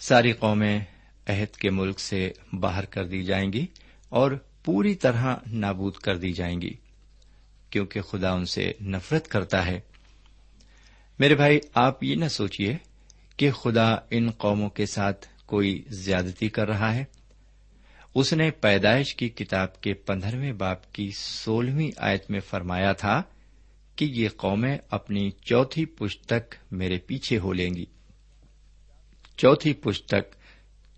ساری 0.00 0.32
قومیں 0.32 0.80
عہد 1.28 1.56
کے 1.56 1.70
ملک 1.70 2.00
سے 2.00 2.32
باہر 2.52 2.84
کر 2.84 3.04
دی 3.04 3.22
جائیں 3.22 3.52
گی 3.52 3.66
اور 4.08 4.32
پوری 4.68 4.94
طرح 4.94 5.36
نابود 5.46 5.94
کر 5.94 6.16
دی 6.16 6.32
جائیں 6.32 6.62
گی، 6.62 6.74
کیونکہ 7.70 8.00
خدا 8.00 8.30
ان 8.30 8.44
سے 8.44 8.72
نفرت 8.80 9.28
کرتا 9.28 9.66
ہے۔ 9.66 9.80
میرے 11.18 11.34
بھائی، 11.34 11.60
آپ 11.74 12.04
یہ 12.04 12.14
نہ 12.14 12.28
سوچیے 12.28 12.76
کہ 13.36 13.50
خدا 13.50 13.96
ان 14.10 14.30
قوموں 14.30 14.70
کے 14.70 14.86
ساتھ 14.86 15.26
کوئی 15.46 15.84
زیادتی 15.88 16.48
کر 16.48 16.68
رہا 16.68 16.94
ہے۔ 16.94 17.04
اس 18.14 18.32
نے 18.32 18.50
پیدائش 18.50 19.14
کی 19.14 19.28
کتاب 19.28 19.80
کے 19.80 19.94
پندرہویں 19.94 20.52
باپ 20.52 20.92
کی 20.92 21.10
سولہویں 21.18 21.90
آیت 21.96 22.30
میں 22.30 22.40
فرمایا 22.40 22.92
تھا 22.92 23.22
کہ 23.96 24.04
یہ 24.04 24.28
قومیں 24.36 24.78
اپنی 24.90 25.30
چوتھی 25.30 25.84
پشت 25.84 26.26
تک 26.26 26.54
میرے 26.70 26.98
پیچھے 26.98 27.38
ہو 27.38 27.52
لیں 27.52 27.74
گی۔ 27.74 27.86
چوتھی 29.36 29.72
پشت 29.72 30.06
تک 30.06 30.34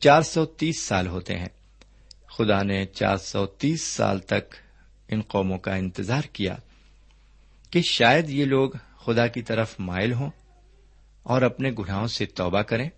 چار 0.00 0.22
سو 0.22 0.46
تیس 0.46 0.83
سال 0.83 1.06
ہوتے 1.06 1.38
ہیں۔ 1.38 1.59
خدا 2.30 2.62
نے 2.62 2.86
چار 2.86 3.16
سو 3.16 3.46
تیس 3.46 3.82
سال 3.82 4.18
تک 4.18 4.54
ان 5.08 5.20
قوموں 5.20 5.58
کا 5.58 5.74
انتظار 5.74 6.22
کیا 6.32 6.56
کہ 7.70 7.82
شاید 7.82 8.30
یہ 8.30 8.44
لوگ 8.44 8.70
خدا 8.98 9.26
کی 9.26 9.42
طرف 9.42 9.76
مائل 9.78 10.12
ہوں 10.12 10.30
اور 11.22 11.42
اپنے 11.42 11.70
گناہوں 11.78 12.06
سے 12.06 12.26
توبہ 12.26 12.62
کریں۔ 12.62 12.90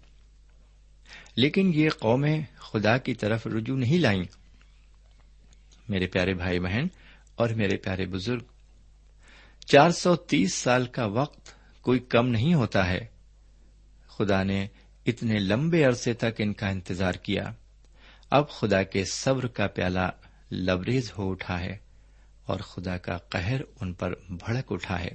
لیکن 1.37 1.73
یہ 1.75 1.91
قومیں 2.01 2.43
خدا 2.59 2.99
کی 2.99 3.15
طرف 3.15 3.47
رجوع 3.47 3.77
نہیں 3.77 3.99
لائیں۔ 3.99 4.25
میرے 5.89 6.07
پیارے 6.07 6.35
بھائی 6.35 6.61
بہن 6.61 6.85
اور 7.35 7.49
میرے 7.49 7.77
پیارے 7.77 8.07
بزرگ، 8.07 8.43
چار 9.67 9.91
سو 9.91 10.17
تیس 10.17 10.55
سال 10.55 10.87
کا 10.87 11.07
وقت 11.07 11.55
کوئی 11.81 11.99
کم 11.99 12.29
نہیں 12.29 12.55
ہوتا 12.55 12.87
ہے۔ 12.87 13.07
خدا 14.07 14.43
نے 14.43 14.67
اتنے 15.07 15.39
لمبے 15.39 15.85
عرصے 15.85 16.15
تک 16.15 16.35
ان 16.39 16.53
کا 16.53 16.69
انتظار 16.69 17.13
کیا۔ 17.13 17.53
اب 18.33 18.51
خدا 18.51 18.83
کے 18.83 19.05
صبر 19.05 19.47
کا 19.47 19.67
پیالہ 19.67 20.11
لبریز 20.53 21.13
ہو 21.19 21.31
اٹھا 21.31 21.61
ہے 21.61 21.77
اور 22.47 22.61
خدا 22.61 22.99
کا 22.99 23.19
قہر 23.19 23.61
ان 23.81 23.93
پر 23.93 24.15
بھڑک 24.29 24.73
اٹھا 24.73 25.01
ہے۔ 25.01 25.09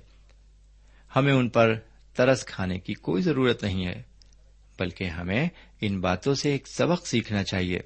ہمیں 1.15 1.33
ان 1.33 1.49
پر 1.49 1.79
ترس 2.13 2.45
کھانے 2.45 2.79
کی 2.79 2.93
کوئی 2.93 3.23
ضرورت 3.23 3.63
نہیں 3.63 3.85
ہے، 3.87 4.03
بلکہ 4.79 5.03
ہمیں 5.03 5.49
ان 5.81 6.01
باتوں 6.01 6.35
سے 6.35 6.51
ایک 6.51 6.67
سبق 6.67 7.07
سیکھنا 7.07 7.43
چاہیے۔ 7.43 7.79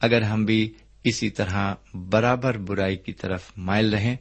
اگر 0.00 0.22
ہم 0.22 0.44
بھی 0.44 0.72
اسی 1.04 1.30
طرح 1.30 1.74
برابر 1.94 2.58
برائی 2.58 2.96
کی 2.96 3.12
طرف 3.12 3.52
مائل 3.56 3.94
رہیں 3.94 4.16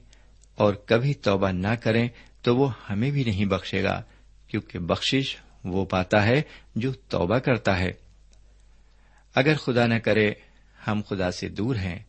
اور 0.56 0.74
کبھی 0.74 1.14
توبہ 1.14 1.50
نہ 1.50 1.76
کریں، 1.84 2.08
تو 2.42 2.58
وہ 2.58 2.70
ہمیں 2.90 3.12
بھی 3.12 3.24
نہیں 3.24 3.46
بخشے 3.46 3.84
گا، 3.84 4.02
کیونکہ 4.48 4.80
بخشش 4.80 5.38
وہ 5.64 5.86
پاتا 5.86 6.26
ہے 6.26 6.42
جو 6.76 6.94
توبہ 6.94 7.38
کرتا 7.38 7.80
ہے۔ 7.80 8.05
اگر 9.36 9.56
خدا 9.56 9.88
نہ 9.88 9.96
کرے 9.96 10.34
ہم 10.88 11.02
خدا 11.10 11.32
سے 11.32 11.50
دور 11.50 11.76
ہیں، 11.76 12.00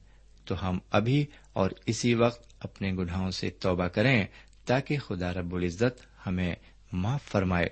تو 0.45 0.69
ہم 0.69 0.79
ابھی 0.91 1.27
اور 1.53 1.71
اسی 1.87 2.15
وقت 2.15 2.55
اپنے 2.61 2.93
گناہوں 2.93 3.31
سے 3.31 3.51
توبہ 3.51 3.87
کریں 3.87 4.27
تاکہ 4.65 4.99
خدا 4.99 5.33
رب 5.33 5.55
العزت 5.55 6.27
ہمیں 6.27 6.55
معاف 6.93 7.23
فرمائے۔ 7.23 7.67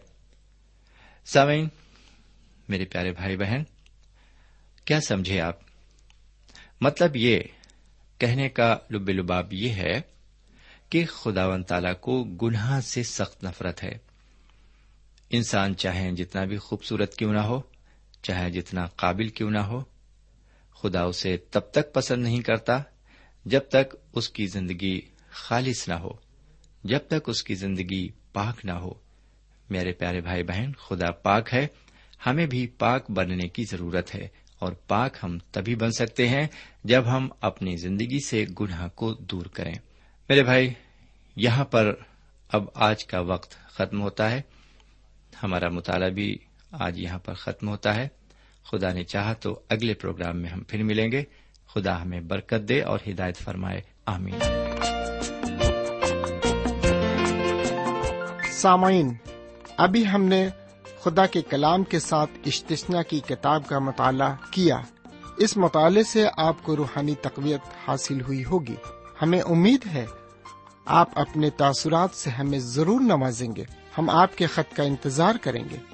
سامعین، 1.25 1.69
میرے 2.69 2.85
پیارے 2.85 3.13
بھائی 3.13 3.37
بہن، 3.37 3.63
کیا 4.85 5.01
سمجھے 5.01 5.41
آپ؟ 5.41 5.59
مطلب 6.81 7.17
یہ 7.17 7.41
کہنے 8.19 8.49
کا 8.49 8.79
لب 8.91 9.09
لباب 9.09 9.53
یہ 9.53 9.69
ہے 9.69 10.01
کہ 10.89 11.05
خدا 11.05 11.47
و 11.47 11.63
تعالی 11.63 11.95
کو 12.01 12.25
گناہ 12.25 12.81
سے 12.81 13.03
سخت 13.03 13.45
نفرت 13.45 13.85
ہے۔ 13.85 13.99
انسان 15.31 15.77
چاہے 15.77 16.13
جتنا 16.13 16.45
بھی 16.45 16.57
خوبصورت 16.57 17.15
کیوں 17.15 17.33
نہ 17.33 17.39
ہو 17.39 17.63
چاہے 18.25 18.51
جتنا 18.51 18.87
قابل 18.87 19.29
کیوں 19.29 19.51
نہ 19.51 19.59
ہو۔ 19.59 19.83
خدا 20.71 21.03
اسے 21.03 21.37
تب 21.37 21.61
تک 21.61 21.93
پسند 21.93 22.23
نہیں 22.23 22.41
کرتا 22.41 22.83
جب 23.45 23.61
تک 23.69 23.97
اس 24.13 24.29
کی 24.29 24.47
زندگی 24.47 25.01
خالص 25.31 25.89
نہ 25.89 25.95
ہو۔ 25.95 26.11
جب 26.85 26.99
تک 27.09 27.29
اس 27.29 27.43
کی 27.43 27.55
زندگی 27.55 28.09
پاک 28.33 28.65
نہ 28.65 28.73
ہو۔ 28.73 28.95
میرے 29.71 29.93
پیارے 29.93 30.21
بھائی 30.21 30.43
بہن، 30.43 30.73
خدا 30.73 31.11
پاک 31.11 31.55
ہے۔ 31.55 31.67
ہمیں 32.27 32.47
بھی 32.47 32.67
پاک 32.67 33.11
بننے 33.11 33.49
کی 33.49 33.65
ضرورت 33.65 34.15
ہے 34.15 34.29
اور 34.59 34.73
پاک 34.73 35.17
ہم 35.23 35.39
تبھی 35.39 35.75
بن 35.75 35.91
سکتے 35.93 36.29
ہیں 36.29 36.47
جب 36.85 37.03
ہم 37.07 37.29
اپنی 37.41 37.77
زندگی 37.77 38.27
سے 38.27 38.45
گناہ 38.61 38.89
کو 38.89 39.15
دور 39.15 39.47
کریں۔ 39.47 39.75
میرے 40.29 40.43
بھائی، 40.43 40.73
یہاں 41.37 41.65
پر 41.65 41.95
اب 42.49 42.65
آج 42.75 43.05
کا 43.05 43.21
وقت 43.21 43.51
ختم 43.67 44.03
ہوتا 44.03 44.31
ہے۔ 44.31 44.43
ہمارا 45.43 45.69
مطالعہ 45.69 46.11
بھی 46.11 46.39
آج 46.79 47.01
یہاں 47.01 47.19
پر 47.19 47.35
ختم 47.35 47.69
ہوتا 47.69 47.95
ہے۔ 47.95 48.09
خدا 48.71 48.93
نے 48.93 49.05
چاہا 49.05 49.33
تو 49.33 49.61
اگلے 49.69 49.95
پروگرام 49.95 50.39
میں 50.39 50.51
ہم 50.51 50.63
پھر 50.69 50.83
ملیں 50.83 51.13
گے۔ 51.13 51.25
خدا 51.75 52.03
ہمیں 52.03 52.21
برکت 52.21 52.69
دے 52.69 52.83
اور 52.83 52.99
ہدایت 53.09 53.37
فرمائے۔ 53.37 53.81
آمین۔ 54.07 54.39
سامعین، 58.53 59.15
ابھی 59.77 60.09
ہم 60.09 60.25
نے 60.25 60.49
خدا 61.01 61.27
کے 61.27 61.43
کلام 61.43 61.85
کے 61.85 61.99
ساتھ 61.99 62.31
اشتسنا 62.47 63.03
کی 63.03 63.21
کتاب 63.21 63.67
کا 63.67 63.79
مطالعہ 63.79 64.37
کیا۔ 64.51 64.81
اس 65.37 65.57
مطالعے 65.57 66.03
سے 66.03 66.27
آپ 66.37 66.63
کو 66.63 66.77
روحانی 66.77 67.15
تقویت 67.15 67.61
حاصل 67.89 68.21
ہوئی 68.21 68.45
ہوگی۔ 68.45 68.77
ہمیں 69.23 69.41
امید 69.41 69.87
ہے 69.87 70.07
آپ 70.85 71.19
اپنے 71.19 71.51
تاثرات 71.51 72.11
سے 72.15 72.31
ہمیں 72.31 72.59
ضرور 72.59 73.01
نوازیں 73.01 73.57
گے۔ 73.57 73.65
ہم 73.99 74.11
آپ 74.11 74.37
کے 74.37 74.47
خط 74.47 74.77
کا 74.77 74.83
انتظار 74.83 75.35
کریں 75.41 75.65
گے۔ 75.71 75.94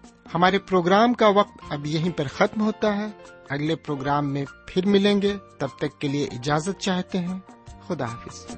ہمارے 0.33 0.59
پروگرام 0.59 1.13
کا 1.13 1.27
وقت 1.27 1.57
اب 1.69 1.85
یہیں 1.85 2.11
پر 2.11 2.27
ختم 2.27 2.61
ہوتا 2.61 2.97
ہے۔ 2.97 3.07
اگلے 3.49 3.75
پروگرام 3.75 4.33
میں 4.33 4.45
پھر 4.67 4.85
ملیں 4.85 5.21
گے۔ 5.21 5.37
تب 5.59 5.67
تک 5.77 5.99
کے 5.99 6.07
لیے 6.07 6.25
اجازت 6.25 6.79
چاہتے 6.79 7.17
ہیں۔ 7.17 7.39
خدا 7.87 8.05
حافظ۔ 8.05 8.55